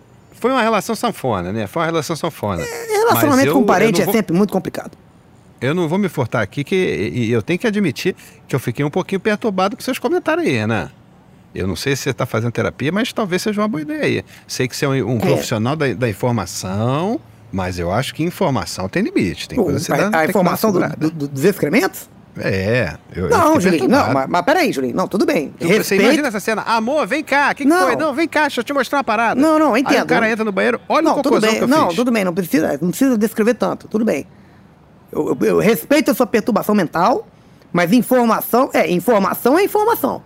Foi 0.47 0.53
uma 0.53 0.63
relação 0.63 0.95
sanfona, 0.95 1.53
né? 1.53 1.67
Foi 1.67 1.81
uma 1.83 1.87
relação 1.87 2.15
sanfona. 2.15 2.63
É, 2.63 2.87
Relacionamento 2.99 3.49
eu- 3.49 3.55
com 3.55 3.65
parente 3.65 4.01
é 4.01 4.05
vou- 4.05 4.15
sempre 4.15 4.37
muito 4.37 4.53
complicado. 4.53 4.93
Eu 5.61 5.75
não 5.75 5.89
vou 5.89 5.99
me 5.99 6.09
furtar 6.09 6.41
aqui, 6.41 6.63
que 6.63 6.77
e 7.13 7.33
eu 7.33 7.43
tenho 7.43 7.59
que 7.59 7.67
admitir 7.67 8.15
que 8.47 8.55
eu 8.55 8.61
fiquei 8.61 8.85
um 8.85 8.91
pouquinho 8.91 9.19
perturbado 9.21 9.75
com 9.77 9.83
seus 9.83 9.99
comentários 9.99 10.47
aí, 10.47 10.53
Renan. 10.53 10.89
Eu 11.53 11.67
não 11.67 11.75
sei 11.75 11.97
se 11.97 12.03
você 12.05 12.11
está 12.11 12.25
fazendo 12.27 12.53
terapia, 12.53 12.93
mas 12.93 13.13
talvez 13.13 13.43
seja 13.43 13.61
uma 13.61 13.67
boa 13.67 13.81
ideia. 13.83 14.25
Sei 14.47 14.69
que 14.69 14.77
você 14.77 14.85
é 14.85 14.89
um, 14.89 15.15
um 15.15 15.17
É. 15.17 15.21
profissional 15.21 15.75
da, 15.75 15.93
da 15.95 16.09
informação, 16.09 17.19
mas 17.51 17.81
eu 17.81 17.91
acho 17.91 18.15
que 18.15 18.23
informação 18.23 18.89
tem 18.89 19.03
limite. 19.03 19.49
Tem 19.49 19.57
Pô, 19.57 19.65
coisa 19.65 19.81
que 19.81 19.87
você 19.87 19.93
dá- 19.97 20.07
a, 20.07 20.11
tem 20.13 20.21
a 20.21 20.25
informação 20.27 20.71
do- 20.71 21.11
do- 21.11 21.27
dos 21.27 21.45
excrementos? 21.45 22.09
É, 22.39 22.97
eu, 23.15 23.25
eu 23.25 23.31
Não, 23.31 23.55
fiquei 23.61 23.79
Julinho, 23.79 23.89
não, 23.89 24.13
mas, 24.13 24.27
mas 24.29 24.43
peraí, 24.43 24.73
Julinho. 24.73 24.95
Não, 24.95 25.09
tudo 25.09 25.25
bem. 25.25 25.55
Eu- 25.59 25.69
Você 25.69 25.77
Respeito- 25.79 26.03
imagina 26.05 26.29
essa 26.29 26.41
cena, 26.41 26.63
amor, 26.63 27.07
vem 27.07 27.25
cá, 27.25 27.51
o 27.53 27.55
que, 27.55 27.63
que 27.65 27.69
Não. 27.69 27.87
foi? 27.87 27.97
Não, 27.97 28.13
vem 28.15 28.29
cá, 28.29 28.43
deixa 28.43 28.61
eu 28.61 28.65
te 28.65 28.73
mostrar 28.75 28.99
uma 28.99 29.05
parada. 29.05 29.41
Não, 29.41 29.59
não, 29.59 29.73
Aí 29.75 29.81
entendo. 29.83 30.03
o 30.05 30.07
cara 30.07 30.31
entra 30.31 30.45
no 30.45 30.53
banheiro, 30.53 30.81
olha 30.89 31.03
não, 31.03 31.13
o 31.13 31.15
tudo 31.17 31.29
cocôzão 31.31 31.49
bem. 31.51 31.59
que 31.59 31.65
eu 31.65 31.69
não, 31.69 31.87
fiz. 31.89 31.97
tudo 31.97 32.13
bem, 32.13 32.25
não 32.25 32.35
precisa, 32.35 32.79
não 32.81 32.91
precisa 32.91 33.17
descrever 33.17 33.55
tanto, 33.55 33.89
tudo 33.89 34.05
bem. 34.05 34.27
Eu, 35.11 35.29
eu- 35.41 35.47
eu 35.47 35.59
respeito 35.59 36.11
a 36.11 36.15
sua 36.15 36.27
perturbação 36.27 36.75
mental, 36.75 37.27
mas 37.73 37.93
informação 37.93 38.69
é 38.75 38.91
informação 38.91 39.59
é 39.59 39.65
informação. 39.65 40.23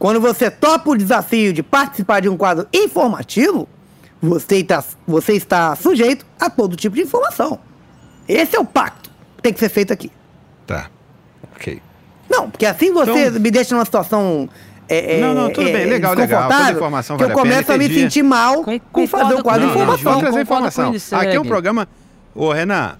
Quando 0.00 0.20
você 0.20 0.50
topa 0.50 0.90
o 0.90 0.96
desafio 0.96 1.52
de 1.52 1.62
participar 1.62 2.20
de 2.20 2.28
um 2.28 2.36
quadro 2.36 2.66
informativo, 2.72 3.68
você 4.20 4.56
está, 4.56 4.82
você 5.06 5.34
está 5.34 5.76
sujeito 5.76 6.26
a 6.40 6.50
todo 6.50 6.74
tipo 6.74 6.96
de 6.96 7.02
informação. 7.02 7.58
Esse 8.26 8.56
é 8.56 8.58
o 8.60 8.64
pacto 8.64 9.10
que 9.36 9.42
tem 9.42 9.52
que 9.52 9.60
ser 9.60 9.68
feito 9.68 9.92
aqui. 9.92 10.10
Tá, 10.66 10.88
ok. 11.60 11.82
Não, 12.28 12.50
porque 12.50 12.64
assim 12.66 12.92
você 12.92 13.26
Então- 13.28 13.40
me 13.40 13.50
deixa 13.50 13.74
numa 13.74 13.84
situação. 13.84 14.48
É, 14.88 15.18
é, 15.18 15.20
Não, 15.20 15.34
não, 15.34 15.50
tudo 15.52 15.68
é, 15.68 15.72
bem, 15.72 15.86
legal, 15.86 16.14
legal. 16.14 16.14
Toda 16.14 16.26
desconfortável, 16.26 16.74
informação 16.76 17.16
que 17.16 17.22
eu 17.22 17.28
vale 17.28 17.38
a 17.40 17.42
pena, 17.42 17.54
começo 17.64 17.72
a, 17.72 17.78
me 17.78 17.94
sentir 17.94 18.22
mal 18.24 18.64
Com- 18.64 18.80
com 18.80 19.06
fazer 19.06 19.34
o 19.34 19.42
quadro 19.42 19.68
com 19.68 19.72
de 19.72 19.78
Vamos 19.78 20.00
informação. 20.00 20.20
trazer 20.20 20.44
Concordo 20.46 20.62
com 20.74 20.80
informação. 20.80 21.18
Aqui 21.20 21.36
é 21.36 21.40
um 21.40 21.44
programa. 21.44 21.88
Ô, 22.34 22.52
Renan. 22.52 22.98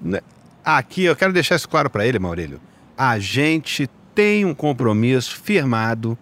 né, 0.00 0.20
Aqui 0.64 1.04
eu 1.04 1.14
quero 1.14 1.32
deixar 1.34 1.54
isso 1.56 1.68
claro 1.68 1.90
para 1.90 2.06
ele, 2.06 2.18
Maurílio. 2.18 2.60
A 2.96 3.18
gente 3.18 3.88
tem 4.14 4.44
um 4.46 4.54
compromisso 4.54 5.36
firmado 5.38 6.18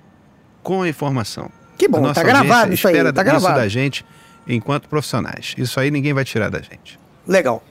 com 0.63 0.83
a 0.83 0.89
informação. 0.89 1.49
Que 1.79 1.87
bom, 1.89 2.13
tá 2.13 2.23
gravado 2.23 2.73
isso 2.75 2.87
aí, 2.89 2.95
espera 2.95 3.13
tá 3.13 3.23
isso 3.23 3.31
gravado. 3.31 3.61
da 3.61 3.69
gente 3.69 4.05
enquanto 4.47 4.89
profissionais. 4.89 5.55
Isso 5.57 5.79
aí 5.79 5.91
ninguém 5.91 6.13
vai 6.13 6.25
tirar 6.25 6.51
da 6.51 6.61
gente. 6.61 6.99
Legal. 7.27 7.63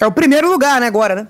É 0.00 0.06
o 0.06 0.12
primeiro 0.12 0.50
lugar, 0.50 0.80
né, 0.80 0.86
agora, 0.88 1.14
né? 1.14 1.28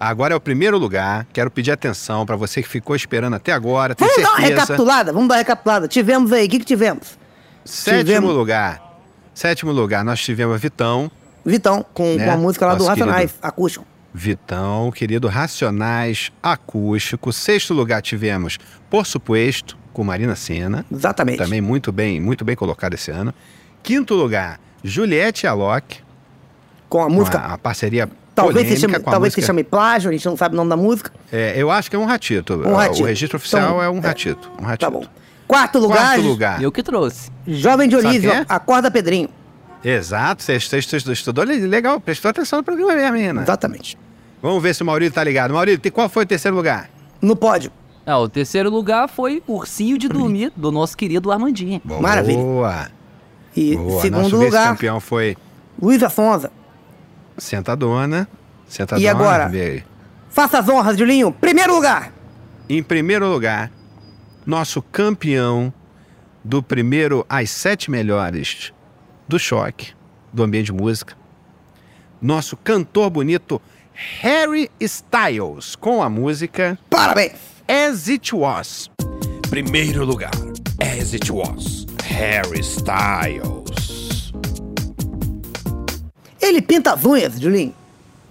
Agora 0.00 0.32
é 0.34 0.36
o 0.36 0.40
primeiro 0.40 0.78
lugar. 0.78 1.26
Quero 1.32 1.50
pedir 1.50 1.72
atenção 1.72 2.24
para 2.24 2.36
você 2.36 2.62
que 2.62 2.68
ficou 2.68 2.94
esperando 2.94 3.34
até 3.34 3.52
agora. 3.52 3.96
Vamos 3.98 4.14
dar 4.16 4.22
uma 4.22 4.36
certeza. 4.36 4.60
recapitulada? 4.60 5.12
Vamos 5.12 5.28
dar 5.28 5.34
uma 5.34 5.38
recapitulada. 5.38 5.88
Tivemos 5.88 6.32
aí, 6.32 6.46
o 6.46 6.48
que, 6.48 6.58
que 6.60 6.64
tivemos? 6.64 7.18
Sétimo 7.64 8.04
Tivemos- 8.04 8.34
lugar. 8.34 8.82
Sétimo 9.34 9.72
lugar, 9.72 10.04
nós 10.04 10.20
tivemos 10.20 10.60
Vitão. 10.60 11.10
Vitão, 11.44 11.84
com, 11.94 12.14
Né? 12.16 12.24
com 12.26 12.30
a 12.32 12.36
música 12.36 12.66
lá 12.66 12.74
do 12.74 12.78
Nosso 12.78 12.90
Racionais, 12.90 13.30
querido. 13.32 13.38
acústico. 13.46 13.86
Vitão, 14.12 14.90
querido 14.90 15.28
Racionais 15.28 16.32
Acústico. 16.42 17.32
Sexto 17.32 17.72
lugar 17.74 18.02
tivemos 18.02 18.58
Por 18.90 19.06
Supuesto, 19.06 19.76
com 19.92 20.02
Marina 20.02 20.34
Senna. 20.34 20.84
Exatamente. 20.90 21.38
Também 21.38 21.60
muito 21.60 21.92
bem, 21.92 22.20
muito 22.20 22.44
bem 22.44 22.56
colocado 22.56 22.94
esse 22.94 23.10
ano. 23.10 23.32
Quinto 23.82 24.14
lugar, 24.14 24.58
Juliette 24.82 25.46
Alok. 25.46 25.98
Com 26.88 27.02
a 27.02 27.06
com 27.06 27.12
música. 27.12 27.38
A, 27.38 27.54
a 27.54 27.58
parceria 27.58 28.08
talvez 28.44 28.68
se 28.68 28.76
chame, 28.76 28.98
talvez 29.00 29.20
música. 29.32 29.40
se 29.42 29.46
chame 29.46 29.64
plágio, 29.64 30.10
a 30.10 30.12
gente 30.12 30.26
não 30.26 30.36
sabe 30.36 30.54
o 30.54 30.56
nome 30.56 30.70
da 30.70 30.76
música. 30.76 31.12
É, 31.32 31.54
eu 31.56 31.70
acho 31.70 31.90
que 31.90 31.96
é 31.96 31.98
um 31.98 32.04
ratito. 32.04 32.54
Um 32.54 32.74
ratito. 32.74 33.02
O 33.02 33.06
registro 33.06 33.36
oficial 33.36 33.62
Então, 33.62 33.82
é 33.82 33.90
um 33.90 33.98
é. 33.98 34.00
ratito. 34.00 34.50
Um 34.60 34.64
ratito. 34.64 34.80
Tá 34.80 34.90
bom. 34.90 35.04
Quarto 35.46 35.78
lugar, 35.78 35.96
Quarto 36.14 36.20
lugar. 36.22 36.62
Eu 36.62 36.70
que 36.70 36.82
trouxe. 36.82 37.30
Jovem 37.46 37.88
Dionísio, 37.88 38.30
é? 38.30 38.44
Acorda 38.48 38.90
Pedrinho. 38.90 39.28
Exato, 39.82 40.42
você, 40.42 40.56
estudou 40.56 41.44
legal, 41.44 42.00
prestou 42.00 42.30
atenção 42.30 42.58
no 42.58 42.64
programa 42.64 42.94
mesmo, 42.94 43.12
menina. 43.12 43.42
Exatamente. 43.42 43.96
Vamos 44.42 44.62
ver 44.62 44.74
se 44.74 44.82
o 44.82 44.86
Maurílio 44.86 45.12
tá 45.12 45.22
ligado. 45.24 45.54
Maurílio, 45.54 45.78
tem- 45.78 45.90
qual 45.90 46.08
foi 46.08 46.24
o 46.24 46.26
terceiro 46.26 46.56
lugar? 46.56 46.90
No 47.22 47.34
pódio. 47.34 47.70
Ah, 48.04 48.18
o 48.18 48.28
terceiro 48.28 48.70
lugar 48.70 49.08
foi 49.08 49.42
Ursinho 49.46 49.98
de 49.98 50.08
Dormir, 50.08 50.52
do 50.56 50.72
nosso 50.72 50.96
querido 50.96 51.30
Armandinho. 51.30 51.80
Boa. 51.84 52.00
Maravilha. 52.00 52.38
Boa. 52.38 52.88
E 53.56 53.76
Boa. 53.76 54.00
segundo 54.00 54.22
Nosso 54.22 54.36
lugar, 54.36 54.60
vice-campeão 54.60 55.00
foi 55.00 55.36
Luísa 55.80 56.08
Sonza. 56.08 56.50
Sentadona. 57.38 58.28
Sentadona. 58.68 59.04
E 59.04 59.08
agora? 59.08 59.48
vê. 59.48 59.82
Faça 60.28 60.58
as 60.58 60.68
honras, 60.68 60.98
Julinho. 60.98 61.32
Primeiro 61.32 61.74
lugar. 61.74 62.12
Em 62.68 62.82
primeiro 62.82 63.26
lugar, 63.28 63.70
nosso 64.44 64.82
campeão 64.82 65.72
do 66.44 66.62
primeiro 66.62 67.24
às 67.28 67.50
sete 67.50 67.90
melhores 67.90 68.72
do 69.26 69.38
choque, 69.38 69.92
do 70.32 70.42
ambiente 70.42 70.66
de 70.66 70.72
música. 70.72 71.16
Nosso 72.20 72.56
cantor 72.56 73.10
bonito, 73.10 73.60
Harry 74.20 74.70
Styles, 74.80 75.76
com 75.76 76.02
a 76.02 76.08
música 76.08 76.78
Parabéns. 76.90 77.34
As 77.66 78.08
It 78.08 78.34
Was. 78.34 78.90
Primeiro 79.50 80.04
lugar, 80.04 80.30
As 80.80 81.12
It 81.12 81.30
Was, 81.30 81.86
Harry 82.04 82.60
Styles. 82.60 83.57
Ele 86.40 86.60
pinta 86.62 86.92
as 86.92 87.04
unhas, 87.04 87.38
Julinho. 87.40 87.74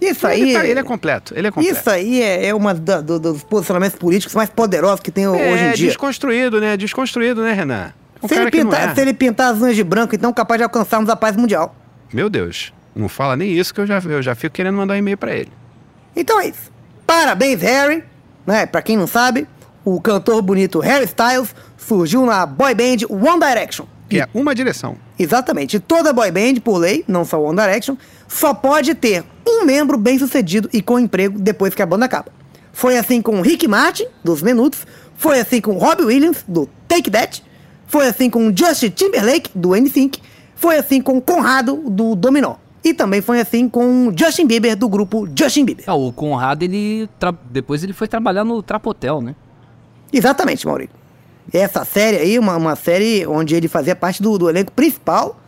Isso 0.00 0.26
aí. 0.26 0.42
ele, 0.42 0.52
tá- 0.52 0.64
ele 0.66 0.78
é 0.78 0.82
completo, 0.82 1.34
ele 1.36 1.48
é 1.48 1.50
completo. 1.50 1.76
Isso 1.76 1.90
aí 1.90 2.22
é, 2.22 2.46
é 2.46 2.74
da- 2.74 3.00
do- 3.00 3.18
dos 3.18 3.42
posicionamentos 3.42 3.98
políticos 3.98 4.34
mais 4.34 4.48
poderosos 4.48 5.00
que 5.00 5.10
tem 5.10 5.24
é 5.24 5.28
hoje 5.28 5.64
em 5.64 5.72
dia. 5.72 5.86
desconstruído, 5.88 6.60
né? 6.60 6.76
Desconstruído, 6.76 7.42
né, 7.42 7.52
Renan? 7.52 7.92
É 8.22 8.24
um 8.24 8.28
Se 8.28 8.34
ele, 8.36 8.50
pintar, 8.50 8.90
é. 8.90 8.94
se 8.94 9.00
ele 9.00 9.12
pintar 9.12 9.52
as 9.52 9.60
unhas 9.60 9.74
de 9.74 9.82
branco, 9.82 10.14
então 10.14 10.32
capaz 10.32 10.58
de 10.58 10.62
alcançarmos 10.62 11.10
a 11.10 11.16
paz 11.16 11.36
mundial. 11.36 11.74
Meu 12.12 12.30
Deus, 12.30 12.72
não 12.94 13.08
fala 13.08 13.36
nem 13.36 13.50
isso 13.52 13.74
que 13.74 13.80
eu 13.80 13.86
já, 13.86 13.98
eu 13.98 14.22
já 14.22 14.34
fico 14.36 14.54
querendo 14.54 14.76
mandar 14.76 14.94
um 14.94 14.96
e-mail 14.98 15.18
pra 15.18 15.34
ele. 15.34 15.50
Então 16.14 16.40
é 16.40 16.46
isso. 16.48 16.70
Parabéns, 17.06 17.60
Harry. 17.62 18.04
Né? 18.46 18.66
Pra 18.66 18.80
quem 18.82 18.96
não 18.96 19.06
sabe, 19.06 19.46
o 19.84 20.00
cantor 20.00 20.40
bonito 20.42 20.78
Harry 20.80 21.04
Styles 21.04 21.54
surgiu 21.76 22.24
na 22.24 22.46
boy 22.46 22.72
band 22.74 23.04
One 23.10 23.40
Direction. 23.40 23.84
Que 24.08 24.20
é 24.20 24.28
uma 24.32 24.54
direção. 24.54 24.96
Exatamente. 25.18 25.80
Toda 25.80 26.12
boy 26.12 26.30
band, 26.30 26.60
por 26.62 26.78
lei, 26.78 27.04
não 27.08 27.24
só 27.24 27.42
One 27.42 27.58
Direction, 27.58 27.96
só 28.28 28.54
pode 28.54 28.94
ter 28.94 29.24
um 29.46 29.64
membro 29.64 29.98
bem 29.98 30.18
sucedido 30.18 30.68
e 30.72 30.80
com 30.80 30.98
emprego 30.98 31.38
depois 31.38 31.74
que 31.74 31.82
a 31.82 31.86
banda 31.86 32.04
acaba. 32.04 32.30
Foi 32.72 32.96
assim 32.96 33.20
com 33.20 33.40
o 33.40 33.42
Rick 33.42 33.66
Martin, 33.66 34.04
dos 34.22 34.42
Menudos, 34.42 34.86
foi 35.16 35.40
assim 35.40 35.60
com 35.60 35.72
o 35.72 35.78
Robbie 35.78 36.04
Williams, 36.04 36.44
do 36.46 36.68
Take 36.86 37.10
That, 37.10 37.42
foi 37.86 38.06
assim 38.06 38.30
com 38.30 38.46
o 38.46 38.56
Justin 38.56 38.90
Timberlake, 38.90 39.50
do 39.54 39.74
NSYNC, 39.74 40.20
foi 40.54 40.76
assim 40.76 41.00
com 41.00 41.16
o 41.16 41.20
Conrado, 41.20 41.76
do 41.90 42.14
Dominó. 42.14 42.56
E 42.84 42.94
também 42.94 43.20
foi 43.20 43.40
assim 43.40 43.68
com 43.68 44.08
o 44.08 44.12
Justin 44.16 44.46
Bieber, 44.46 44.76
do 44.76 44.88
grupo 44.88 45.28
Justin 45.36 45.64
Bieber. 45.64 45.84
Ah, 45.88 45.94
o 45.94 46.12
Conrado, 46.12 46.62
ele. 46.62 47.08
Depois 47.50 47.82
ele 47.82 47.92
foi 47.92 48.06
trabalhar 48.06 48.44
no 48.44 48.62
Trapotel, 48.62 49.20
né? 49.20 49.34
Exatamente, 50.12 50.66
Maurício. 50.66 50.94
Essa 51.52 51.84
série 51.84 52.18
aí, 52.18 52.38
uma, 52.38 52.56
uma 52.56 52.76
série 52.76 53.26
onde 53.26 53.54
ele 53.54 53.68
fazia 53.68 53.96
parte 53.96 54.22
do, 54.22 54.36
do 54.38 54.50
elenco 54.50 54.72
principal. 54.72 55.40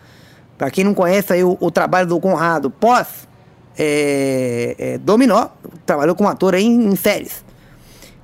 Pra 0.56 0.70
quem 0.70 0.84
não 0.84 0.94
conhece 0.94 1.32
aí 1.32 1.44
o, 1.44 1.56
o 1.60 1.70
trabalho 1.70 2.06
do 2.06 2.20
Conrado 2.20 2.70
pós 2.70 3.28
é, 3.78 4.74
é, 4.78 4.98
Dominó, 4.98 5.48
trabalhou 5.86 6.14
como 6.14 6.28
ator 6.28 6.54
aí 6.54 6.64
em, 6.64 6.86
em 6.86 6.96
séries. 6.96 7.44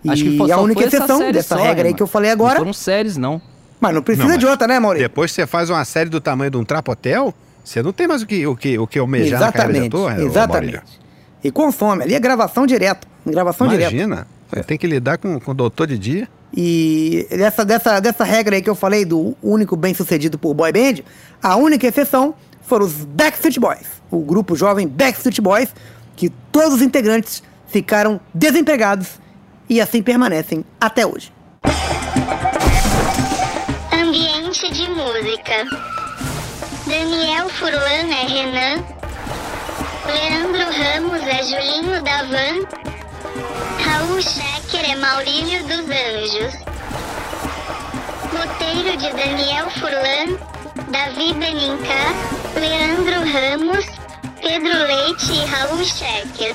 E 0.05 0.11
Acho 0.11 0.23
que 0.23 0.37
foi, 0.37 0.51
a 0.51 0.59
única 0.59 0.85
exceção 0.85 1.19
dessa 1.33 1.57
só, 1.57 1.63
regra 1.63 1.89
aí 1.89 1.95
que 1.95 2.03
eu 2.03 2.07
falei 2.07 2.29
Não 2.29 2.35
agora, 2.35 2.59
foram 2.59 2.73
séries, 2.73 3.17
não. 3.17 3.41
mas 3.81 3.95
não 3.95 4.03
precisa 4.03 4.25
Não, 4.25 4.31
mas 4.33 4.39
de 4.39 4.47
outra, 4.47 4.69
né, 4.69 4.79
Maurício? 4.79 5.09
Depois 5.09 5.33
você 5.33 5.47
faz 5.47 5.71
uma 5.71 5.85
série 5.85 6.11
do 6.11 6.21
tamanho 6.21 6.51
de 6.51 6.57
um 6.59 6.65
trapotel, 6.65 7.35
Você 7.65 7.83
não 7.83 7.93
tem 7.93 8.07
mais 8.07 8.23
o 8.23 8.27
que, 8.27 8.47
o 8.47 8.55
que, 8.55 8.79
o 8.79 8.87
que 8.87 8.99
almejar 8.99 9.41
na 9.41 9.51
carreira 9.51 9.81
de 9.81 9.87
ator, 9.87 10.21
exatamente. 10.21 11.01
E 11.43 11.51
consome, 11.51 12.03
ali 12.03 12.15
é 12.15 12.21
gravação 12.21 12.67
direto, 12.67 13.07
gravação 13.27 13.67
direta. 13.67 13.93
Imagina. 13.93 14.27
Você 14.53 14.63
tem 14.63 14.79
que 14.79 14.87
lidar 14.87 15.19
com, 15.19 15.41
com 15.41 15.51
o 15.51 15.55
doutor 15.55 15.87
de 15.87 15.99
dia. 15.99 16.29
E 16.55 17.27
dessa, 17.31 17.65
dessa, 17.65 18.01
dessa 18.01 18.25
regra 18.25 18.57
aí 18.57 18.63
que 18.63 18.71
eu 18.71 18.75
falei 18.75 19.05
do 19.05 19.37
único 19.43 19.77
bem 19.77 19.95
sucedido 19.95 20.39
por 20.39 20.55
boy 20.55 20.73
band, 20.73 21.03
a 21.43 21.57
única 21.57 21.87
exceção 21.87 22.35
foram 22.63 22.87
os 22.87 22.93
Backstreet 22.93 23.59
Boys, 23.59 23.87
o 24.11 24.21
grupo 24.21 24.57
jovem 24.57 24.89
Backstreet 24.89 25.41
Boys, 25.41 25.75
que 26.17 26.31
todos 26.51 26.75
os 26.75 26.83
integrantes 26.83 27.43
ficaram 27.69 28.21
desempregados 28.33 29.21
e 29.69 29.81
assim 29.81 30.03
permanecem 30.03 30.65
até 30.81 31.07
hoje. 31.07 31.33
Ambiente 33.93 34.71
de 34.73 34.89
música. 34.89 35.67
Daniel 36.87 37.49
Furlan 37.51 38.09
é 38.11 38.27
Renan. 38.27 38.85
Leandro 40.07 40.65
Ramos 40.71 41.23
é 41.27 41.43
Julinho 41.43 42.03
da 42.03 42.23
Van. 42.23 42.87
Raul 43.97 44.21
Schecker 44.21 44.91
é 44.91 44.95
Maurílio 44.97 45.63
dos 45.63 45.87
Anjos. 45.89 46.55
Roteiro 48.31 48.95
de 48.99 49.11
Daniel 49.11 49.71
Furlan, 49.71 50.37
Davi 50.91 51.33
Benincá, 51.33 52.13
Leandro 52.61 53.25
Ramos, 53.33 53.87
Pedro 54.43 54.83
Leite 54.83 55.33
e 55.33 55.45
Raul 55.47 55.83
Schecker. 55.83 56.55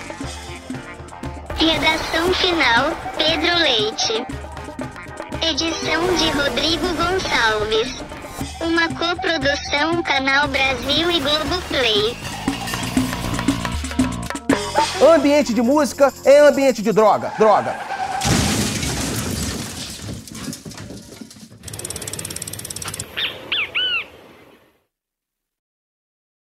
Redação 1.58 2.32
final, 2.36 2.95
Pedro 3.17 3.58
Leite. 3.58 4.23
Edição 5.41 6.15
de 6.17 6.30
Rodrigo 6.38 6.89
Gonçalves. 6.89 8.04
Uma 8.62 8.88
coprodução 8.89 10.04
Canal 10.04 10.47
Brasil 10.47 11.10
e 11.10 11.19
Globoplay. 11.19 12.40
Ambiente 15.01 15.53
de 15.53 15.62
música 15.62 16.13
é 16.23 16.39
ambiente 16.39 16.81
de 16.81 16.91
droga. 16.91 17.34
Droga. 17.38 17.90